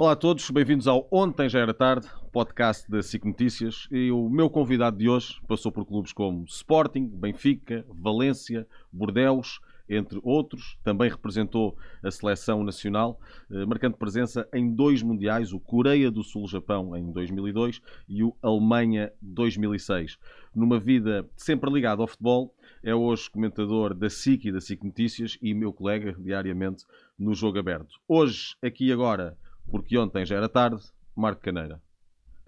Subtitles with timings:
[0.00, 3.88] Olá a todos, bem-vindos ao Ontem Já Era Tarde, podcast da SIC Notícias.
[3.90, 10.20] E o meu convidado de hoje passou por clubes como Sporting, Benfica, Valência, Bordeus, entre
[10.22, 10.78] outros.
[10.84, 13.18] Também representou a seleção nacional,
[13.50, 19.12] eh, marcando presença em dois mundiais, o Coreia do Sul-Japão em 2002 e o Alemanha
[19.20, 20.16] 2006.
[20.54, 25.36] Numa vida sempre ligada ao futebol, é hoje comentador da SIC e da SIC Notícias
[25.42, 26.84] e meu colega diariamente
[27.18, 27.98] no Jogo Aberto.
[28.06, 29.36] Hoje, aqui agora
[29.70, 30.82] porque ontem já era tarde.
[31.14, 31.80] Marco Caneira.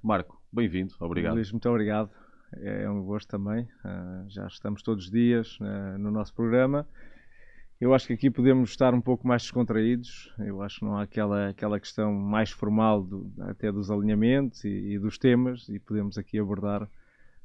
[0.02, 1.34] Marco, bem-vindo, obrigado.
[1.34, 2.10] Luís, muito obrigado.
[2.52, 3.64] É um gosto também.
[3.84, 6.86] Uh, já estamos todos os dias uh, no nosso programa.
[7.80, 10.34] Eu acho que aqui podemos estar um pouco mais descontraídos.
[10.38, 14.68] Eu acho que não há aquela, aquela questão mais formal do, até dos alinhamentos e,
[14.68, 16.88] e, dos temas e podemos aqui abordar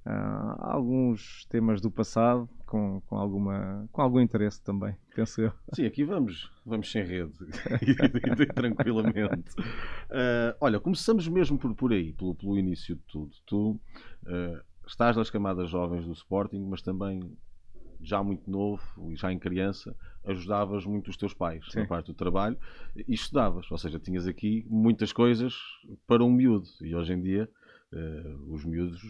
[0.05, 5.51] uh, alguns temas do passado com, com, alguma, com algum interesse também, penso eu.
[5.73, 7.33] Sim, aqui vamos, vamos sem rede,
[8.53, 9.51] tranquilamente.
[10.09, 13.31] Uh, olha, começamos mesmo por, por aí, pelo, pelo início de tudo.
[13.45, 17.35] Tu uh, estás nas camadas jovens do Sporting, mas também
[18.01, 21.79] já muito novo e já em criança, ajudavas muito os teus pais Sim.
[21.79, 22.57] na parte do trabalho
[22.95, 25.55] e estudavas, ou seja, tinhas aqui muitas coisas
[26.05, 27.49] para um miúdo e hoje em dia
[27.93, 29.01] uh, os miúdos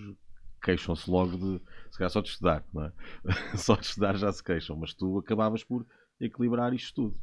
[0.66, 2.92] queixam-se logo de, se calhar só de estudar, não é?
[3.56, 5.86] só de estudar já se queixam, mas tu acabavas por
[6.20, 7.16] equilibrar isto tudo.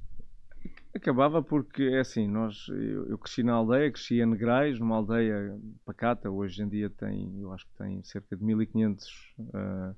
[0.94, 5.58] Acabava porque, é assim, nós, eu, eu cresci na aldeia, cresci em Negrais, numa aldeia
[5.84, 9.96] pacata, hoje em dia tem, eu acho que tem cerca de 1500 uh,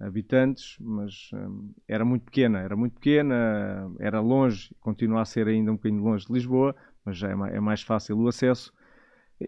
[0.00, 5.70] habitantes, mas um, era muito pequena, era muito pequena, era longe, continua a ser ainda
[5.70, 6.74] um bocadinho longe de Lisboa,
[7.04, 8.72] mas já é é mais fácil o acesso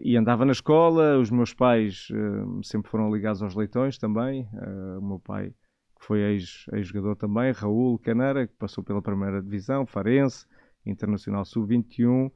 [0.01, 4.47] e andava na escola, os meus pais uh, sempre foram ligados aos leitões também.
[4.53, 9.41] Uh, o meu pai, que foi ex-jogador ex também, Raul Canara, que passou pela primeira
[9.41, 10.45] divisão, Farense,
[10.85, 12.31] Internacional Sub-21.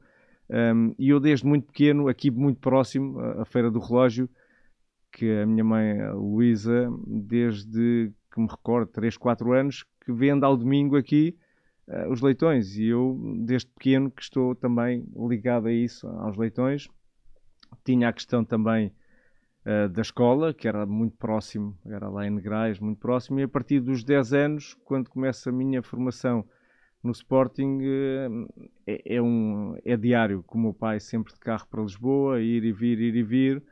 [0.50, 4.28] Um, e eu desde muito pequeno, aqui muito próximo, a Feira do Relógio,
[5.12, 10.56] que a minha mãe, Luísa, desde que me recordo, 3, 4 anos, que vende ao
[10.56, 11.36] domingo aqui
[11.88, 12.76] uh, os leitões.
[12.76, 16.88] E eu, desde pequeno, que estou também ligado a isso, aos leitões
[17.84, 18.92] tinha a questão também
[19.64, 23.48] uh, da escola, que era muito próximo, era lá em Negrais, muito próximo, e a
[23.48, 26.44] partir dos 10 anos, quando começa a minha formação
[27.02, 31.66] no Sporting, uh, é, é, um, é diário, com o meu pai sempre de carro
[31.68, 33.62] para Lisboa, ir e vir, ir e vir,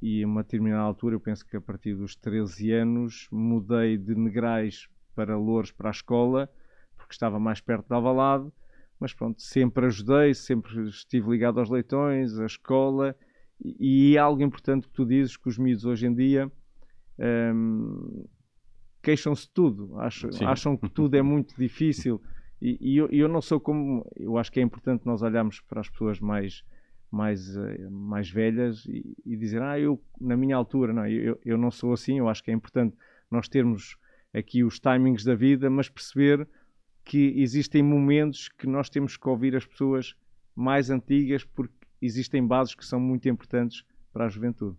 [0.00, 4.14] e, a uma determinada altura, eu penso que a partir dos 13 anos, mudei de
[4.14, 6.50] Negrais para Louros para a escola,
[6.96, 8.50] porque estava mais perto de Alvalade,
[9.02, 13.16] mas pronto, sempre ajudei, sempre estive ligado aos leitões, à escola,
[13.60, 16.50] e, e é algo importante que tu dizes que os miúdos hoje em dia
[17.52, 18.24] hum,
[19.02, 22.22] queixam-se de tudo, acham, acham que tudo é muito difícil,
[22.60, 25.80] e, e eu, eu, não sou como, eu acho que é importante nós olharmos para
[25.80, 26.62] as pessoas mais
[27.10, 31.58] mais, eh, mais velhas e, e dizer, ah, eu na minha altura, não, eu, eu
[31.58, 32.96] não sou assim, eu acho que é importante
[33.30, 33.98] nós termos
[34.32, 36.48] aqui os timings da vida, mas perceber
[37.04, 40.14] que existem momentos que nós temos que ouvir as pessoas
[40.54, 44.76] mais antigas porque existem bases que são muito importantes para a juventude.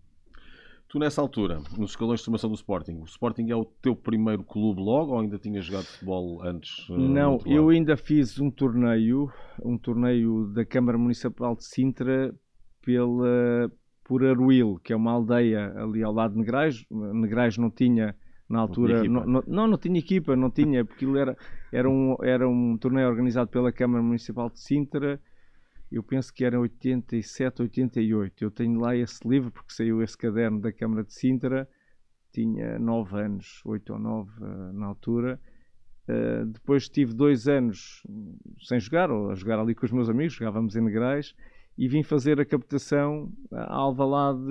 [0.87, 4.43] Tu, nessa altura, nos escalões de formação do Sporting, o Sporting é o teu primeiro
[4.43, 6.87] clube logo ou ainda tinhas jogado futebol antes?
[6.87, 9.31] Uh, Não, eu ainda fiz um torneio,
[9.63, 12.35] um torneio da Câmara Municipal de Sintra
[12.83, 13.71] pela,
[14.03, 16.85] por Aruil, que é uma aldeia ali ao lado de Negrais.
[16.91, 18.15] Negrais não tinha
[18.53, 19.03] na altura.
[19.03, 21.35] Não, não, não, não, tinha equipa, não tinha, porque aquilo era,
[21.71, 25.19] era, um, era um torneio organizado pela Câmara Municipal de Sintra.
[25.91, 28.43] Eu penso que era 87, 88.
[28.43, 31.67] Eu tenho lá esse livro, porque saiu esse caderno da Câmara de Sintra.
[32.31, 35.39] Tinha 9 anos, 8 ou 9 uh, eh, na altura.
[36.07, 38.03] Uh, depois tive dois anos
[38.59, 41.33] sem jogar, ou a jogar ali com os meus amigos, jogávamos em Negrais,
[41.77, 44.41] e vim fazer a captação a Alvalade,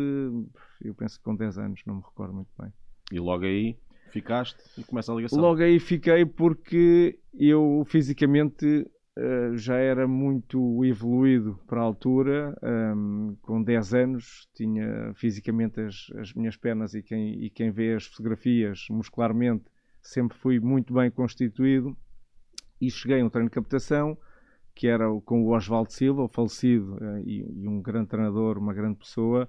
[0.80, 2.72] eu penso que com 10 anos, não me recordo muito bem.
[3.12, 3.76] E logo aí
[4.12, 5.40] ficaste e começa a ligação.
[5.40, 8.86] Logo aí fiquei porque eu fisicamente
[9.18, 12.56] uh, já era muito evoluído para a altura.
[12.62, 17.70] Um, ehm, com 10 anos tinha fisicamente as, as minhas pernas e quem, e quem
[17.70, 19.64] vê as fotografias muscularmente
[20.00, 21.96] sempre fui muito bem constituído.
[22.80, 24.18] E cheguei a um treino de captação
[24.74, 28.98] que era com o Oswaldo Silva, o falecido uh, e, um grande treinador, uma grande
[28.98, 29.48] pessoa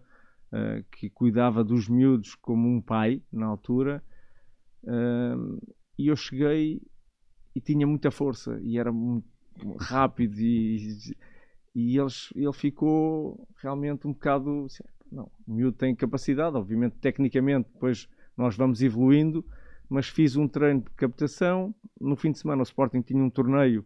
[0.51, 4.03] uh, que cuidava dos miúdos como um pai na altura.
[5.97, 6.81] E eu cheguei
[7.55, 9.27] e tinha muita força e era muito
[9.79, 10.97] rápido e,
[11.75, 17.69] e eles, ele ficou realmente um bocado assim, não, o miúdo tem capacidade, obviamente tecnicamente
[17.71, 19.45] depois nós vamos evoluindo,
[19.87, 23.85] mas fiz um treino de captação, no fim de semana o Sporting tinha um torneio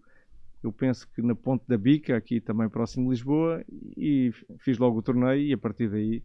[0.63, 3.63] eu penso que na Ponte da Bica, aqui também próximo de Lisboa,
[3.95, 6.23] e fiz logo o torneio e a partir daí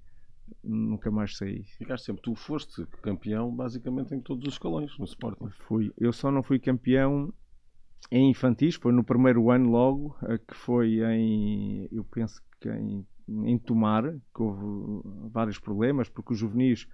[0.62, 1.64] nunca mais saí.
[1.78, 5.48] Ficaste sempre, tu foste campeão basicamente em todos os escalões no Sporting.
[5.66, 7.32] Fui, eu só não fui campeão
[8.10, 10.16] em infantis, foi no primeiro ano logo,
[10.46, 16.38] que foi em, eu penso que em, em Tomar, que houve vários problemas, porque os
[16.38, 16.86] juvenis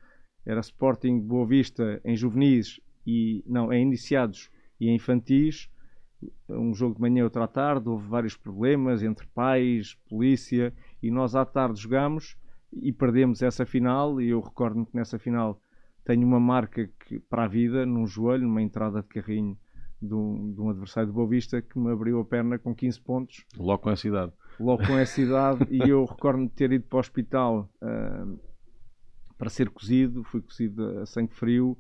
[0.44, 5.70] era Sporting Boa Vista em juvenis e não, em iniciados e em infantis,
[6.48, 10.72] um jogo de manhã e outro à tarde, houve vários problemas entre pais, polícia,
[11.02, 12.36] e nós à tarde jogámos
[12.72, 15.60] e perdemos essa final, e eu recordo-me que nessa final
[16.04, 19.58] tenho uma marca que, para a vida, num joelho, numa entrada de carrinho
[20.00, 23.00] de um, de um adversário de Boa Vista que me abriu a perna com 15
[23.00, 23.44] pontos.
[23.56, 24.32] Logo com essa idade.
[24.58, 28.38] Logo com essa idade, e eu recordo-me de ter ido para o hospital uh,
[29.36, 31.76] para ser cozido, fui cozido a sangue frio,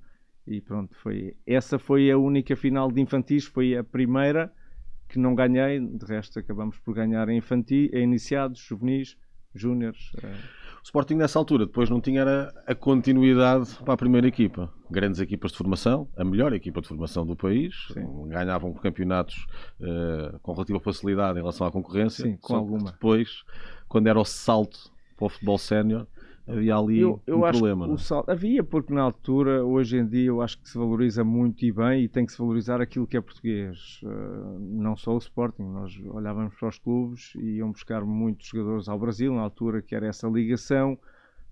[0.46, 4.52] e pronto, foi essa foi a única final de infantis, foi a primeira
[5.08, 9.16] que não ganhei, de resto acabamos por ganhar em infantil, em iniciados, juvenis,
[9.54, 10.12] júniores.
[10.22, 10.67] Eh.
[10.88, 14.72] Sporting nessa altura depois não tinha a, a continuidade para a primeira equipa.
[14.90, 18.06] Grandes equipas de formação, a melhor equipa de formação do país, Sim.
[18.26, 19.46] ganhavam campeonatos
[19.80, 22.24] uh, com relativa facilidade em relação à concorrência.
[22.24, 22.90] Sim, com alguma.
[22.90, 23.44] Depois,
[23.86, 26.06] quando era o salto para o futebol sénior,
[26.48, 27.86] havia ali eu, eu um acho problema.
[27.86, 28.24] Que o sal...
[28.26, 32.04] Havia, porque na altura, hoje em dia, eu acho que se valoriza muito e bem
[32.04, 34.00] e tem que se valorizar aquilo que é português.
[34.02, 38.88] Uh, não só o Sporting, nós olhávamos para os clubes e iam buscar muitos jogadores
[38.88, 40.98] ao Brasil, na altura que era essa ligação,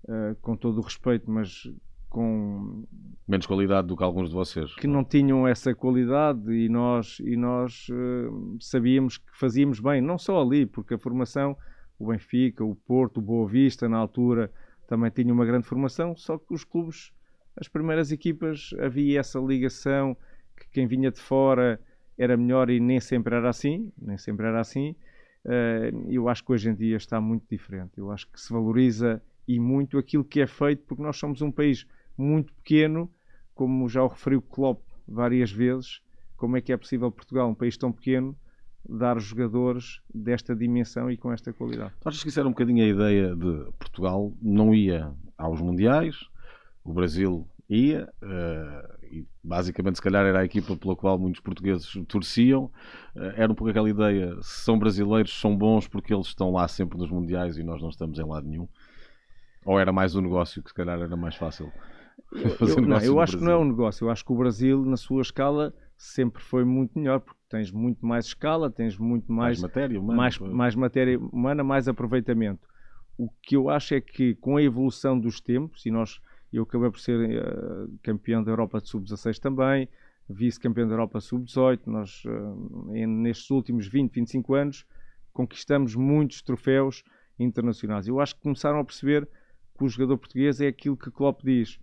[0.05, 1.69] uh, com todo o respeito, mas
[2.09, 2.85] com
[3.27, 7.35] menos qualidade do que alguns de vocês que não tinham essa qualidade e nós e
[7.35, 11.57] nós uh, sabíamos que fazíamos bem não só ali porque a formação
[11.99, 14.49] o Benfica o Porto o Boa Vista na altura
[14.87, 17.11] também tinha uma grande formação, só que os clubes,
[17.55, 20.15] as primeiras equipas, havia essa ligação
[20.55, 21.79] que quem vinha de fora
[22.17, 24.95] era melhor e nem sempre era assim, nem sempre era assim.
[25.45, 27.97] Eh, eu acho que hoje em dia está muito diferente.
[27.97, 31.51] Eu acho que se valoriza e muito aquilo que é feito, porque nós somos um
[31.51, 31.85] país
[32.17, 33.11] muito pequeno,
[33.53, 36.01] como já o referiu Klopp várias vezes,
[36.35, 38.37] como é que é possível Portugal, um país tão pequeno,
[38.89, 41.93] dar jogadores desta dimensão e com esta qualidade.
[41.99, 46.15] Tu achas que isso era um bocadinho a ideia de Portugal não ia aos Mundiais,
[46.83, 51.91] o Brasil ia, uh, e basicamente se calhar era a equipa pela qual muitos portugueses
[52.07, 52.65] torciam,
[53.15, 56.67] uh, era um pouco aquela ideia, se são brasileiros são bons porque eles estão lá
[56.67, 58.67] sempre nos Mundiais e nós não estamos em lado nenhum?
[59.65, 61.71] Ou era mais um negócio que se calhar era mais fácil?
[62.31, 63.39] Eu, não, eu acho Brasil.
[63.39, 66.65] que não é um negócio, eu acho que o Brasil na sua escala sempre foi
[66.65, 71.19] muito melhor, tens muito mais escala, tens muito mais, mais matéria humana, mais, mais matéria
[71.19, 72.67] humana, mais aproveitamento.
[73.17, 76.19] O que eu acho é que com a evolução dos tempos, e nós,
[76.51, 79.89] eu acabei por ser uh, campeão da Europa de Sub-16 também,
[80.29, 84.85] vice-campeão da Europa Sub-18, nós uh, nestes últimos 20, 25 anos
[85.33, 87.03] conquistamos muitos troféus
[87.39, 88.07] internacionais.
[88.07, 89.27] Eu acho que começaram a perceber
[89.77, 91.79] que o jogador português é aquilo que Klopp diz,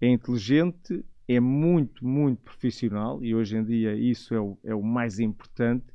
[0.00, 4.82] é inteligente, é muito, muito profissional e hoje em dia isso é o, é o
[4.82, 5.86] mais importante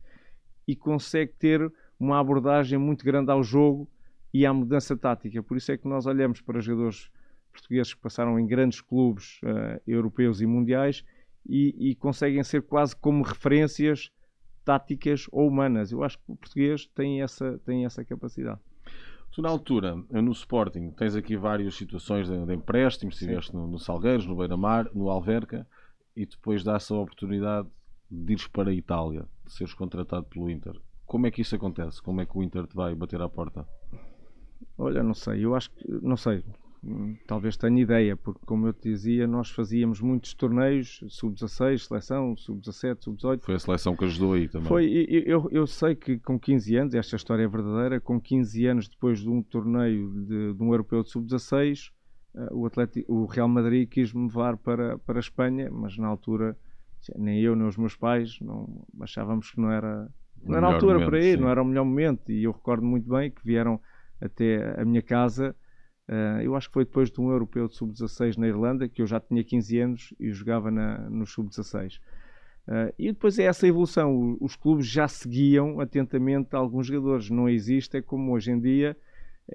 [0.68, 3.90] e consegue ter uma abordagem muito grande ao jogo
[4.34, 5.42] e à mudança tática.
[5.42, 7.10] Por isso é que nós olhamos para jogadores
[7.52, 11.04] portugueses que passaram em grandes clubes uh, europeus e mundiais
[11.48, 14.12] e, e, conseguem ser quase como referências
[14.64, 15.92] táticas ou humanas.
[15.92, 18.60] Eu acho que o português tem essa, tem essa capacidade.
[19.32, 23.78] Tu, na altura, no Sporting, tens aqui várias situações de, de empréstimos, estiveste no, no
[23.78, 25.68] Salgueiros, no Beira-Mar, no Alverca,
[26.16, 27.68] e depois dá-se a oportunidade
[28.10, 30.80] de ires para a Itália, de seres contratado pelo Inter.
[31.06, 32.02] Como é que isso acontece?
[32.02, 33.68] Como é que o Inter te vai bater à porta?
[34.78, 36.44] Olha, não sei, eu acho que, não sei,
[37.26, 43.04] talvez tenha ideia, porque como eu te dizia, nós fazíamos muitos torneios, sub-16, seleção, sub-17,
[43.04, 43.42] sub-18.
[43.44, 44.68] Foi a seleção que ajudou aí também.
[44.68, 48.88] Foi, eu, eu sei que com 15 anos, esta história é verdadeira, com 15 anos
[48.88, 51.92] depois de um torneio de, de um europeu de sub-16,
[52.36, 52.68] uh,
[53.08, 56.58] o, o Real Madrid quis-me levar para, para a Espanha, mas na altura
[57.16, 60.10] nem eu nem os meus pais não, achávamos que não era,
[60.44, 61.42] não era a altura momento, para ir, sim.
[61.42, 62.32] não era o melhor momento.
[62.32, 63.80] E eu recordo muito bem que vieram
[64.20, 65.56] até a minha casa
[66.08, 69.08] Uh, eu acho que foi depois de um europeu de sub-16 na Irlanda, que eu
[69.08, 71.98] já tinha 15 anos e jogava na, no sub-16.
[71.98, 74.38] Uh, eh, e depois é essa evolução.
[74.40, 77.30] Os clubes já seguiam atentamente alguns jogadores.
[77.30, 78.96] Não existe, é como hoje em dia,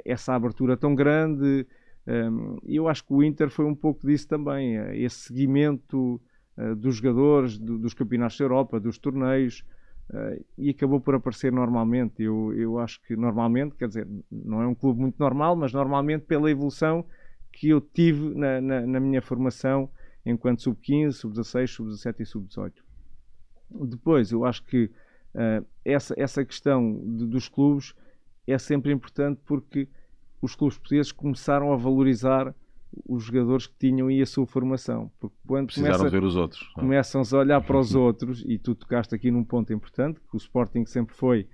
[0.05, 1.67] essa abertura tão grande.
[2.07, 4.79] Um, e eu acho que o Inter foi um pouco disso também.
[4.79, 6.21] Uh, esse seguimento
[6.77, 9.65] dos jogadores, do, dos campeonatos da Europa, dos torneios.
[10.11, 12.23] Uh, e acabou por aparecer normalmente.
[12.23, 16.25] Eu, eu acho que normalmente, quer dizer, não é um clube muito normal, mas normalmente
[16.25, 17.05] pela evolução
[17.51, 19.89] que eu tive na, na, na minha formação
[20.25, 22.73] enquanto sub-15, sub-16, sub-17 e sub-18.
[23.89, 24.91] Depois, eu acho que
[25.33, 27.95] Uh, essa, essa questão de, dos clubes
[28.47, 29.89] é sempre importante porque
[30.43, 32.55] os clubes portugueses começaram a valorizar
[33.07, 35.11] os jogadores que tinham e a sua formação.
[35.19, 36.73] Porque quando Precisaram começa, ver os outros.
[36.77, 36.81] É?
[36.81, 40.39] Começam-se a olhar para os outros, e tu tocaste aqui num ponto importante, que o
[40.39, 41.49] Sporting sempre foi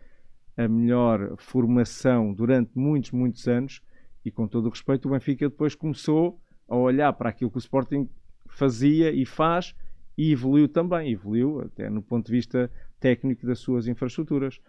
[0.57, 3.81] a melhor formação durante muitos, muitos anos,
[4.25, 7.61] e com todo o respeito, o Benfica depois começou a olhar para aquilo que o
[7.61, 8.09] Sporting
[8.49, 9.75] fazia e faz,
[10.17, 14.61] e evoluiu também, evoluiu até no ponto de vista técnico das suas infraestruturas.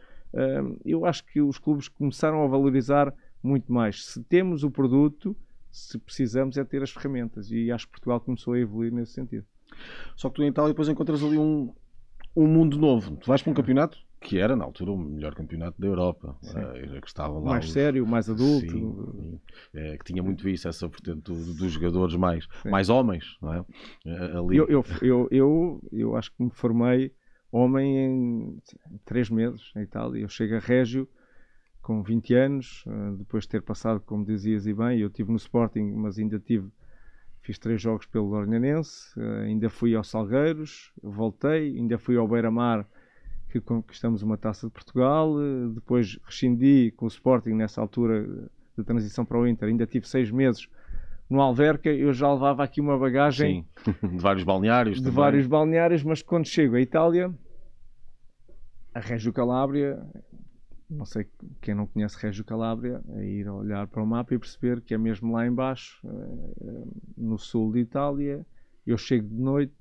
[0.86, 3.12] Eu acho que os clubes começaram a valorizar
[3.42, 4.06] muito mais.
[4.06, 5.36] Se temos o produto,
[5.72, 9.46] se precisamos é ter as ferramentas e acho que Portugal começou a evoluir nesse sentido.
[10.16, 11.74] Só que tu em Itália depois encontras ali um,
[12.36, 13.18] um mundo novo.
[13.18, 17.02] Tu vais para um campeonato que era na altura o melhor campeonato da Europa, uh,
[17.02, 17.72] que estavam lá mais os...
[17.72, 19.40] sério, mais adulto, Sim,
[19.74, 23.60] é, que tinha muito isso, essa vertente dos jogadores mais, mais homens, não é?
[23.62, 24.58] Uh, ali...
[24.58, 27.14] Eu, eu, eu, eu, eu acho que me formei
[27.52, 28.62] homem em
[29.06, 30.22] três meses em Itália.
[30.22, 31.08] Eu chego a Régio
[31.90, 35.38] com 20 anos, uh, depois de ter passado, como dizias e bem, eu estive no
[35.38, 36.70] Sporting, mas ainda tive,
[37.42, 42.86] fiz três jogos pelo Ornanense, uh, ainda fui aos Salgueiros, voltei, ainda fui ao Beira-Mar,
[43.50, 48.84] que conquistamos uma taça de Portugal, uh, depois rescindi com o Sporting nessa altura da
[48.84, 50.70] transição para o Inter, ainda tive seis meses
[51.28, 54.98] no Alverca, eu já levava aqui uma bagagem Sim, de vários balneários.
[54.98, 55.16] De também.
[55.16, 57.34] vários balneários, mas quando chego à Itália,
[58.94, 60.00] a Reggio Calabria
[60.90, 61.30] não sei
[61.62, 64.98] quem não conhece Régio Calabria, a ir olhar para o mapa e perceber que é
[64.98, 68.46] mesmo lá embaixo, eh, no sul de Itália.
[68.86, 69.76] Eu chego de noite,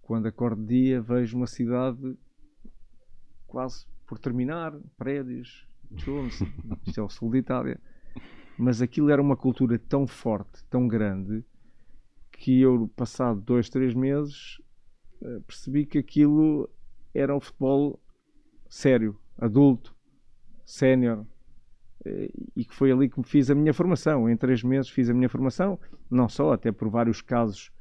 [0.00, 2.16] quando acordo de dia, vejo uma cidade
[3.46, 5.68] quase por terminar, prédios,
[6.84, 7.80] isto é o sul de Itália.
[8.58, 11.44] Mas aquilo era uma cultura tão forte, tão grande,
[12.32, 14.60] que eu, passado dois, três meses,
[15.22, 16.68] eh, percebi que aquilo
[17.14, 18.00] era um futebol
[18.68, 19.94] sério, adulto,
[20.64, 21.26] sénior,
[22.04, 24.30] eh, e que foi ali que me fiz a minha formação.
[24.30, 27.72] Em três meses fiz a minha formação, não só, até por vários casos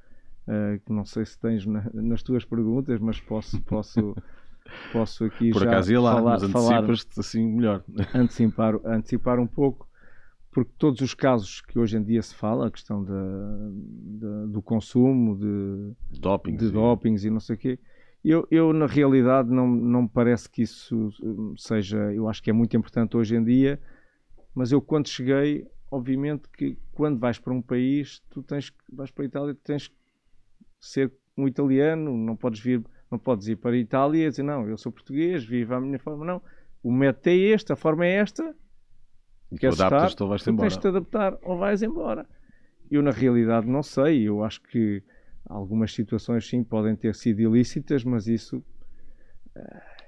[0.47, 4.15] uh, que não sei se tens na, nas tuas perguntas, mas posso, posso,
[4.91, 7.83] posso aqui por já acaso ia lá, falar, mas antecipas-te assim melhor.
[8.13, 9.87] Antecipar, antecipar um pouco,
[10.51, 14.61] porque todos os casos que hoje em dia se fala, a questão da, da do
[14.63, 17.79] consumo de dopings, de dopings e não sei o quê,
[18.23, 21.97] eu, eu, na realidade, não, não me parece que isso hum, seja.
[22.13, 23.79] Eu acho que é muito importante hoje em dia,
[24.53, 29.23] mas eu, quando cheguei, obviamente que quando vais para um país, tu tens vais para
[29.23, 29.95] a Itália, tu tens que
[30.79, 34.67] ser um italiano, não podes vir, não podes ir para a Itália e dizer, não,
[34.67, 36.23] eu sou português, vivo à minha forma.
[36.23, 36.41] Não,
[36.83, 38.55] o método é este, a forma é esta.
[39.51, 40.69] E tu adaptas, tu vais embora.
[40.69, 42.25] Tens de te adaptar ou vais embora.
[42.89, 44.23] Eu, na realidade, não sei.
[44.23, 45.03] Eu acho que
[45.45, 48.63] Algumas situações, sim, podem ter sido ilícitas, mas isso.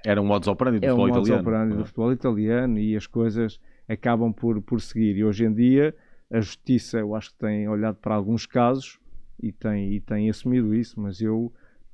[0.04, 1.40] Era um modus operandi do é futebol um italiano.
[1.40, 1.84] operandi do é?
[1.84, 5.16] futebol italiano e as coisas acabam por, por seguir.
[5.16, 5.94] E hoje em dia,
[6.30, 8.98] a justiça, eu acho que tem olhado para alguns casos
[9.42, 11.52] e tem, e tem assumido isso, mas eu,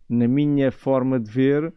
[0.08, 1.72] na minha forma de ver,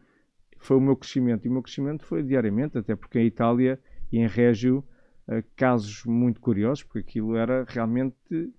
[0.59, 1.45] foi o meu crescimento.
[1.45, 3.79] E o meu crescimento foi diariamente, até porque em Itália
[4.11, 4.83] e em Régio,
[5.27, 8.51] eh, casos muito curiosos, porque aquilo era realmente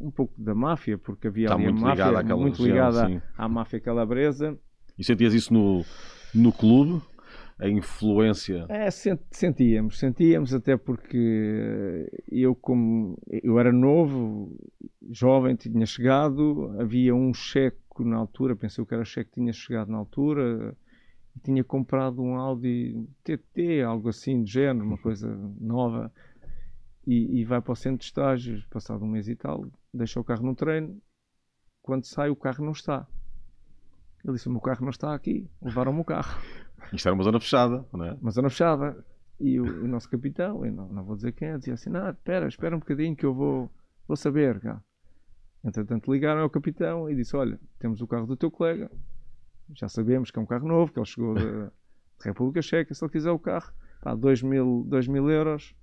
[0.00, 3.22] um pouco da máfia, porque havia Está ali muito a máfia ligada muito região, ligada
[3.36, 4.58] à, à máfia calabresa.
[4.98, 5.84] E sentias isso no,
[6.34, 7.02] no clube?
[7.58, 8.66] A influência?
[8.68, 8.88] É,
[9.32, 14.56] sentíamos, sentíamos até porque eu como eu era novo,
[15.10, 19.90] jovem, tinha chegado, havia um cheque na altura, pensei que era cheque que tinha chegado
[19.90, 20.76] na altura,
[21.42, 25.28] tinha comprado um Audi TT, algo assim de género, uma coisa
[25.60, 26.12] nova,
[27.06, 30.24] e, e, vai para o centro de estágios, passado um mês e tal, deixa o
[30.24, 31.00] carro no treino,
[31.82, 33.06] quando sai o carro não está.
[34.24, 36.40] Ele disse, o meu carro não está aqui, levaram-me o carro.
[36.92, 38.12] Isto era uma zona fechada, não é?
[38.14, 39.04] Uma zona fechada.
[39.40, 42.48] E o, o nosso capitão, não, não, vou dizer quem é, dizia assim, não, espera,
[42.48, 43.70] espera um bocadinho que eu vou,
[44.06, 44.60] vou saber.
[44.60, 44.82] Cá.
[45.64, 48.90] Entretanto ligaram ao capitão e disse, olha, temos o carro do teu colega,
[49.74, 51.70] já sabemos que é um carro novo, que ele chegou da
[52.22, 55.74] República Checa, se ele quiser o carro, pá, 2 mil, 2 mil euros,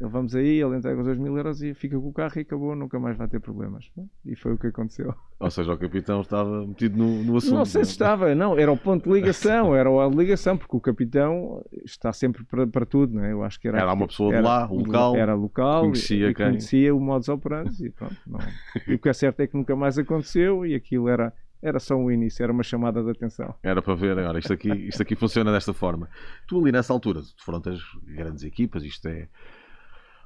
[0.00, 2.74] vamos aí, ele entrega os 2 mil euros e fica com o carro e acabou,
[2.76, 3.90] nunca mais vai ter problemas.
[4.24, 5.14] E foi o que aconteceu.
[5.38, 7.54] Ou seja, o capitão estava metido no, no assunto.
[7.54, 10.80] Não sei se estava, não, era o ponto de ligação, era a ligação, porque o
[10.80, 13.32] capitão está sempre para, para tudo, não é?
[13.32, 13.78] Eu acho que era.
[13.78, 15.16] Era uma pessoa de lá, local.
[15.16, 16.46] Era local, conhecia, e, quem?
[16.46, 18.16] conhecia o modus operandi e pronto.
[18.26, 18.38] Não.
[18.86, 21.32] E o que é certo é que nunca mais aconteceu e aquilo era.
[21.62, 23.54] Era só um início, era uma chamada de atenção.
[23.62, 26.08] Era para ver, agora isto aqui, isto aqui funciona desta forma.
[26.48, 29.28] Tu ali nessa altura, defrontas grandes equipas, isto é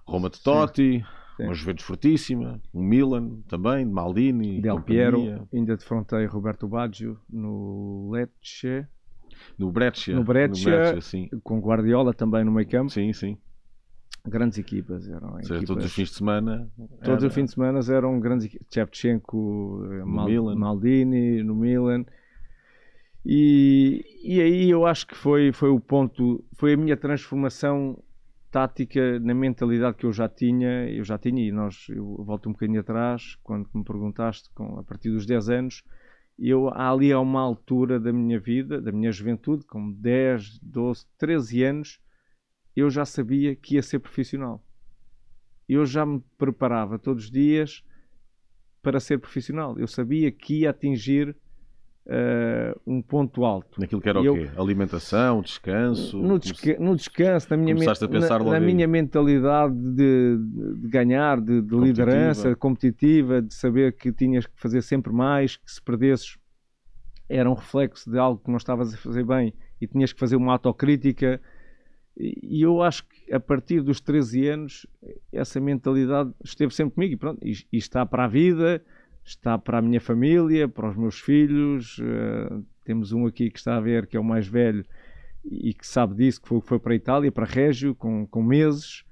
[0.07, 1.05] Roma de Totti,
[1.37, 1.45] Sim.
[1.45, 8.87] uma Juventus fortíssima, um Milan também, Maldini, Del Piero, ainda defrontei Roberto Baggio no Lecce.
[9.59, 10.99] No Breccia, no Breccia,
[11.43, 12.91] com Guardiola também no meio campo.
[12.91, 13.37] Sim, sim.
[14.27, 15.33] Grandes equipas eram.
[15.35, 15.69] Ou seja, equipas...
[15.69, 16.71] todos os fins de semana.
[16.79, 17.05] Era...
[17.05, 18.67] Todos os fins de semana eram grandes equipas.
[18.69, 20.57] Tchepchenko, eh, Mal...
[20.57, 22.05] Maldini, no Milan.
[23.27, 27.99] E, e aí eu acho que foi, foi o ponto, foi a minha transformação
[28.55, 32.53] tática na mentalidade que eu já tinha, eu já tinha, e nós, eu volto um
[32.53, 35.83] bocadinho atrás, quando me perguntaste, com, a partir dos 10 anos,
[36.39, 41.65] eu ali a uma altura da minha vida, da minha juventude, com 10, 12, 13
[41.65, 42.01] anos,
[42.77, 44.65] eu já sabia que ia ser profissional.
[45.69, 47.85] Eu já me preparava todos os dias
[48.81, 49.77] para ser profissional.
[49.81, 51.37] Eu sabia que ia atingir
[52.07, 53.81] Uh, um ponto alto.
[53.81, 54.51] Naquilo que era eu, o quê?
[54.59, 56.19] Alimentação, descanso?
[56.19, 60.37] No, desca no descanso, na minha, na, na minha mentalidade de,
[60.83, 61.87] de ganhar, de, de competitiva.
[61.87, 66.37] liderança competitiva, de saber que tinhas que fazer sempre mais, que se perdesses
[67.27, 70.37] era um reflexo de algo que não estavas a fazer bem e tinhas que fazer
[70.37, 71.41] uma autocrítica.
[72.17, 74.87] E eu acho que a partir dos 13 anos
[75.33, 78.85] essa mentalidade esteve sempre comigo e, pronto, e, e está para a vida
[79.25, 81.99] está para a minha família, para os meus filhos.
[81.99, 84.85] Uh, temos um aqui que está a ver, que é o mais velho
[85.45, 89.05] e que sabe disso, que foi, foi para a Itália, para Régio, com, com meses.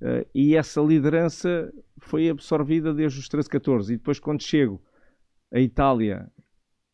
[0.00, 3.92] Uh, e essa liderança foi absorvida desde os 13, 14.
[3.92, 4.80] E depois, quando chego
[5.52, 6.30] à Itália,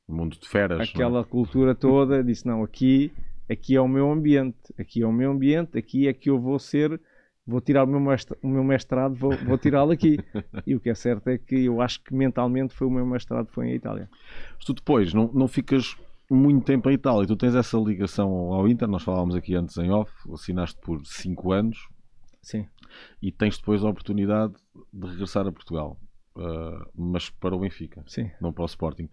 [0.06, 0.82] o mundo de feras, é?
[0.82, 1.24] aquela é?
[1.24, 3.12] cultura toda, disse: não, aqui,
[3.48, 6.58] aqui é o meu ambiente, aqui é o meu ambiente, aqui é que eu vou
[6.58, 7.00] ser
[7.46, 10.18] vou tirar o meu, mestrado, o meu mestrado vou, vou tirá-lo aqui.
[10.66, 13.48] e o que é certo é que eu acho que mentalmente foi o meu mestrado
[13.48, 14.08] foi em Itália.
[14.56, 15.96] Mas tu depois não, não ficas
[16.28, 19.90] muito tempo em Itália, tu tens essa ligação ao Inter, nós falávamos aqui antes em
[19.90, 21.88] off, assinaste por 5 anos.
[22.42, 22.66] Sim.
[23.22, 24.54] E tens depois a oportunidade
[24.92, 25.98] de regressar a Portugal,
[26.36, 28.30] uh, mas para o Benfica, Sim.
[28.40, 29.08] não para o Sporting.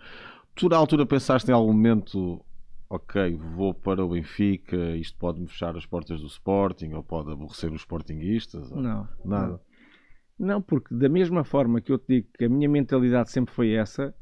[0.56, 2.44] Tu na altura pensaste em algum momento
[2.90, 7.72] ok, vou para o Benfica, isto pode-me fechar as portas do Sporting, ou pode aborrecer
[7.72, 8.70] os Sportinguistas?
[8.72, 9.08] Não.
[9.26, 9.60] Nada.
[10.38, 13.72] Não, porque da mesma forma que eu te digo que a minha mentalidade sempre foi
[13.72, 14.14] essa,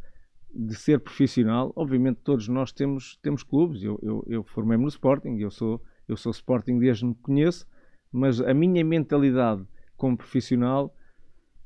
[0.53, 5.37] de ser profissional, obviamente todos nós temos, temos clubes, eu, eu, eu formei-me no Sporting,
[5.37, 7.65] eu sou, eu sou Sporting desde me conheço,
[8.11, 10.93] mas a minha mentalidade como profissional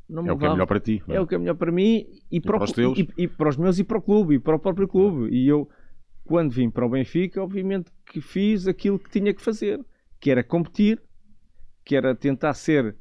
[0.07, 1.03] não é me é o que é melhor para ti.
[1.07, 1.15] É?
[1.15, 2.97] é o que é melhor para mim e, e para, para, os teus.
[2.97, 5.27] E, e, para os meus e para o clube, e para o próprio clube.
[5.27, 5.35] É.
[5.35, 5.67] E eu
[6.25, 9.79] quando vim para o Benfica, obviamente que fiz aquilo que tinha que fazer,
[10.19, 11.01] que era competir,
[11.83, 12.95] que era tentar ser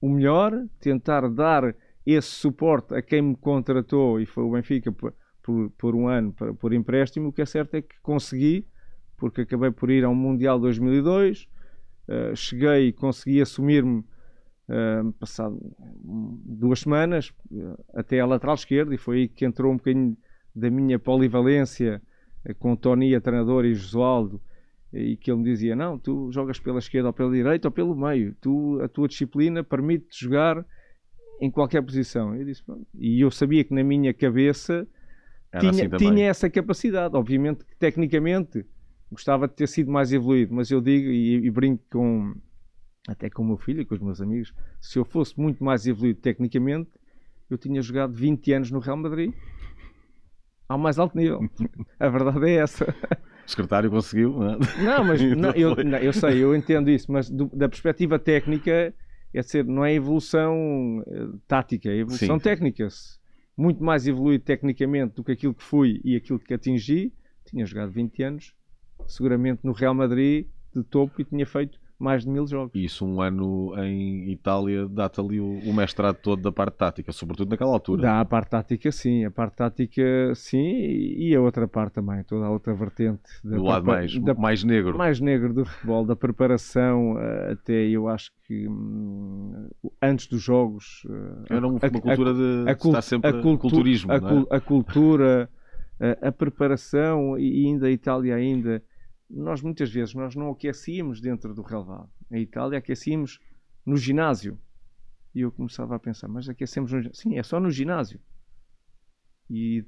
[0.00, 1.74] o melhor, tentar dar
[2.04, 6.32] esse suporte a quem me contratou e foi o Benfica por, por, por um ano
[6.32, 7.28] por, por empréstimo.
[7.28, 8.66] O que é certo é que consegui,
[9.16, 11.46] porque acabei por ir ao Mundial 2002, uh,
[12.08, 14.04] eh, cheguei e consegui assumir-me.
[14.68, 15.60] Uh, passado
[16.44, 20.16] duas semanas eh, até a lateral esquerda e foi aí que entrou um bocadinho
[20.52, 22.02] da minha polivalência
[22.54, 24.40] com o Tony, a treinador, e Josualdo,
[24.92, 27.96] e que ele me dizia: Não, tu jogas pela esquerda ou pela direita ou pelo
[27.96, 30.64] meio, tu, a tua disciplina permite-te jogar
[31.40, 32.34] em qualquer posição.
[32.34, 32.62] Eu disse,
[32.94, 34.86] e eu sabia que na minha cabeça
[35.58, 37.16] tinha, assim tinha, essa capacidade.
[37.16, 38.64] Obviamente que tecnicamente
[39.10, 42.34] gostava de ter sido mais evoluído, mas eu digo e, e brinco com
[43.08, 45.86] até com o meu filho e com os meus amigos: se eu fosse muito mais
[45.86, 46.90] evoluído tecnicamente,
[47.48, 49.32] eu tinha jogado 20 anos no Real Madrid
[50.68, 51.40] ao mais alto nível.
[51.98, 52.94] A verdade é essa.
[53.46, 54.58] O secretário conseguiu, não é?
[54.82, 58.92] Não, mas não, eu, não, eu sei, eu entendo isso, mas do, da perspectiva técnica,
[59.32, 62.42] é ser não é evolução eh, tática, é evolução Sim.
[62.42, 62.88] técnica.
[62.90, 63.18] Se
[63.56, 67.12] muito mais evoluído tecnicamente do que aquilo que fui e aquilo que atingi,
[67.44, 68.54] tinha jogado 20 anos,
[69.06, 72.72] seguramente no Real Madrid, de topo, e tinha feito mais de mil jogos.
[72.74, 77.50] Isso um ano em Itália dá-te ali o, o, mestrado todo da parte tática, sobretudo
[77.50, 78.02] naquela altura.
[78.02, 82.46] Dá a parte tática sim, a parte tática sim e a outra parte também, toda
[82.46, 83.22] a outra vertente.
[83.42, 84.96] Do lado mais, da, mais negro.
[84.96, 89.68] Mais negro do futebol, da preparação eh, até eu acho que hum,
[90.02, 91.06] antes dos jogos...
[91.48, 94.56] Eh, Era uma, a, cultura a, de a, estar sempre a, cultu culturismo, a, é?
[94.56, 95.48] a cultura,
[95.98, 98.82] eh, a, preparação e ainda a Itália ainda
[99.28, 102.10] nós muitas vezes nós não aquecíamos dentro do relevado.
[102.30, 103.40] Em Itália aquecíamos
[103.84, 104.58] no ginásio.
[105.34, 107.20] E eu começava a pensar, mas aquecemos no ginásio?
[107.20, 108.20] Sim, é só no ginásio.
[109.50, 109.84] E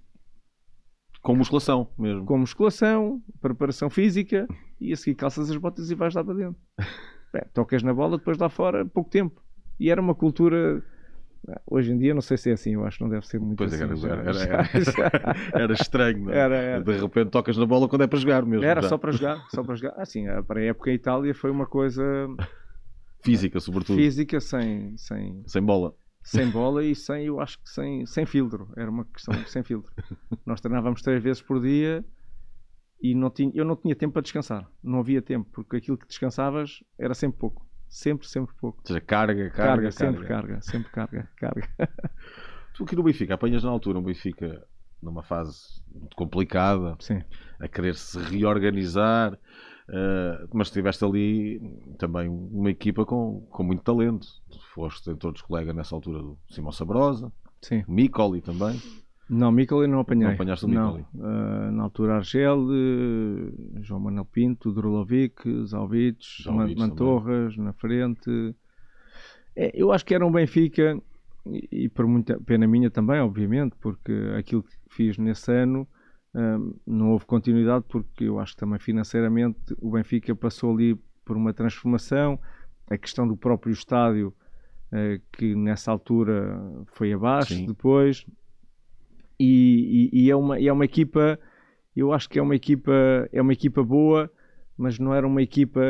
[1.23, 2.25] com musculação mesmo.
[2.25, 4.47] Com musculação, preparação física
[4.81, 6.61] e a seguir calças as botas e vais lá para dentro.
[7.33, 9.43] Bem, tocas na bola, depois lá fora, pouco tempo.
[9.79, 10.83] E era uma cultura
[11.47, 13.39] é, hoje em dia não sei se é assim, eu acho que não deve ser
[13.39, 13.89] muito pois é, assim.
[13.89, 16.81] Pois era, era, era, era, estranho, não é?
[16.81, 18.65] De repente tocas na bola quando é para jogar mesmo.
[18.65, 18.89] Era já.
[18.89, 19.95] só para jogar, só para jogar.
[20.01, 22.03] Assim, para a época a Itália foi uma coisa...
[23.21, 23.97] Física, sobretudo.
[23.97, 24.97] Física, sem...
[24.97, 25.95] Sem, sem bola.
[26.23, 28.69] Sem bola e sem, eu acho que sem, sem filtro.
[28.77, 29.93] Era uma questão sem filtro.
[30.47, 32.05] Nós treinávamos três vezes por dia
[33.01, 34.69] e não tinha, eu não tinha tempo para descansar.
[34.83, 37.68] Não havia tempo, porque aquilo que descansavas era sempre pouco.
[37.89, 38.79] Sempre, sempre pouco.
[38.83, 39.93] Ou seja, carga, carga, Carga, carga.
[39.93, 41.69] sempre carga, sempre carga, carga.
[42.75, 44.65] Tu aqui no Benfica, apanhas na altura um Benfica
[45.03, 47.23] numa fase muito complicada, Sim.
[47.59, 49.37] a querer se reorganizar,
[49.89, 51.61] eh, mas tiveste ali
[51.99, 54.29] também uma equipa com, com muito talento.
[54.49, 57.83] Tu foste todos colega nessa altura do Simão Sabrosa, Sim.
[57.89, 58.81] Micoli também.
[59.29, 60.27] Não, Micoli não apanhei.
[60.27, 61.07] Não apanhaste o?
[61.23, 68.55] Ah, na altura Argel, eh, João Manuel Pinto, Drulovic, Zalvites, Zalvites Man- Mantorras na frente.
[69.55, 70.99] É, eu acho que era um Benfica,
[71.47, 75.87] e, e por muita pena minha também, obviamente, porque aquilo que fiz nesse ano
[76.35, 81.37] ah, não houve continuidade, porque eu acho que também financeiramente o Benfica passou ali por
[81.37, 82.39] uma transformação.
[82.91, 84.35] A questão do próprio estádio,
[84.91, 87.67] eh, que nessa altura foi abaixo, Sim.
[87.67, 88.25] depois
[89.39, 91.39] e, e- e é uma e é uma equipa
[91.97, 92.93] eu acho que é uma equipa
[93.33, 94.31] é uma equipa boa
[94.77, 95.81] mas não era uma equipa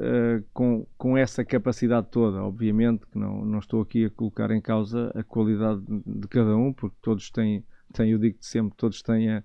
[0.00, 4.60] eh, com, com essa capacidade toda obviamente que não, não estou aqui a colocar em
[4.60, 9.30] causa a qualidade de cada um porque todos têm, têm eu digo sempre todos têm
[9.30, 9.44] a-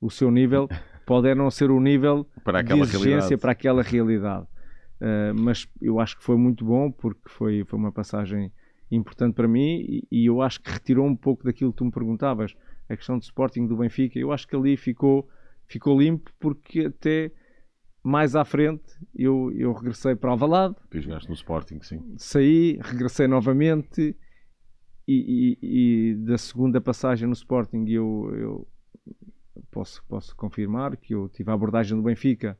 [0.00, 0.68] o seu nível
[1.04, 3.40] pode é não ser o nível Para de exigência realidade.
[3.40, 4.46] para aquela realidade.
[5.00, 8.50] Uh, mas eu acho que foi muito bom porque foi, foi uma passagem
[8.90, 11.90] importante para mim e, e eu acho que retirou um pouco daquilo que tu me
[11.92, 12.54] perguntavas,
[12.88, 14.18] a questão do Sporting do Benfica.
[14.18, 15.28] Eu acho que ali ficou,
[15.66, 17.30] ficou limpo porque até
[18.02, 22.14] mais à frente eu, eu regressei para Alvalade, Que jogaste no Sporting, sim.
[22.16, 24.16] saí, regressei novamente
[25.06, 28.68] e, e- e da segunda passagem no Sporting eu, eu
[29.70, 32.58] posso, posso confirmar que eu tive a abordagem do Benfica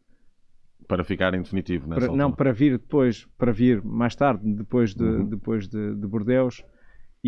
[0.86, 2.36] Para ficar em definitivo para, não altura.
[2.36, 5.28] para vir depois para vir mais tarde depois de Uhum.
[5.28, 6.62] depois de, de Bordeus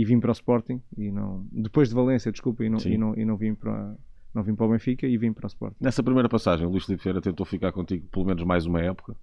[0.01, 2.93] e vim para o Sporting e não depois de Valência desculpa e não, Sim.
[2.93, 3.95] e não, e não vim para
[4.35, 6.85] não vim para o Benfica e vim para o Sporting Nessa primeira passagem, o Luís
[6.85, 9.15] Filipe Vieira tentou ficar contigo pelo menos mais uma época.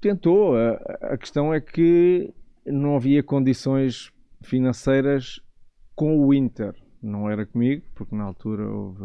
[0.00, 0.70] tentou a,
[1.14, 2.32] a questão é que
[2.64, 4.10] não havia condições
[4.42, 5.40] financeiras
[5.94, 9.04] com o Inter não era comigo porque na altura houve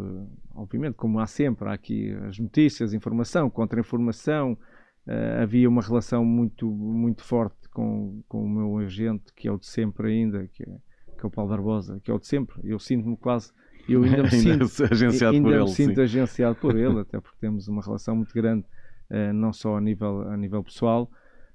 [0.54, 4.56] obviamente como há sempre há aqui as notícias informação contra-informação
[5.06, 9.58] eh, havia uma relação muito muito forte com, com o meu agente que é o
[9.58, 10.66] de sempre ainda que é,
[11.18, 13.52] que é o Paulo Barbosa que é o de sempre eu sinto-me quase
[13.88, 15.68] eu ainda me sinto agenciado ainda por me ele.
[15.68, 16.02] sinto sim.
[16.02, 18.64] agenciado por ele, até porque temos uma relação muito grande,
[19.10, 21.10] eh, não só a nível, a nível pessoal.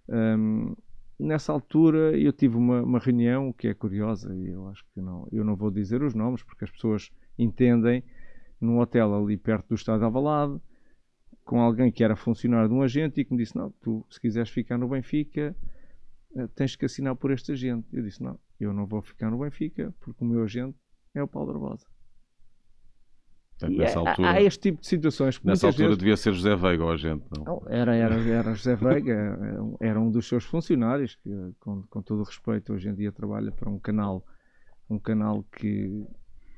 [0.10, 0.73] Ahm,
[1.19, 5.27] nessa altura eu tive uma, uma reunião que é curiosa e eu acho que não,
[5.32, 8.03] eu não vou dizer os nomes porque as pessoas entendem,
[8.60, 10.60] num hotel ali perto do Estádio de Alvalade,
[11.43, 14.19] com alguém que era funcionário de um agente e que me disse, não, tu se
[14.19, 15.56] quiseres ficar no Benfica
[16.56, 17.88] tens que assinar por este agente.
[17.93, 20.78] Eu disse, não, eu não vou ficar no Benfica porque o meu agente
[21.15, 21.86] é o Paulo Barbosa.
[23.60, 26.56] Portanto, nessa há- altura, há este tipo de situações nessa altura vezes devia ser José
[26.56, 27.26] Veiga ou a gente.
[27.36, 27.63] Não?
[27.67, 32.02] era, era, era José Veiga, era um- era um dos seus funcionários, que com, com
[32.04, 34.23] todo o respeito hoje em dia trabalha para um canal,
[34.88, 36.06] um canal que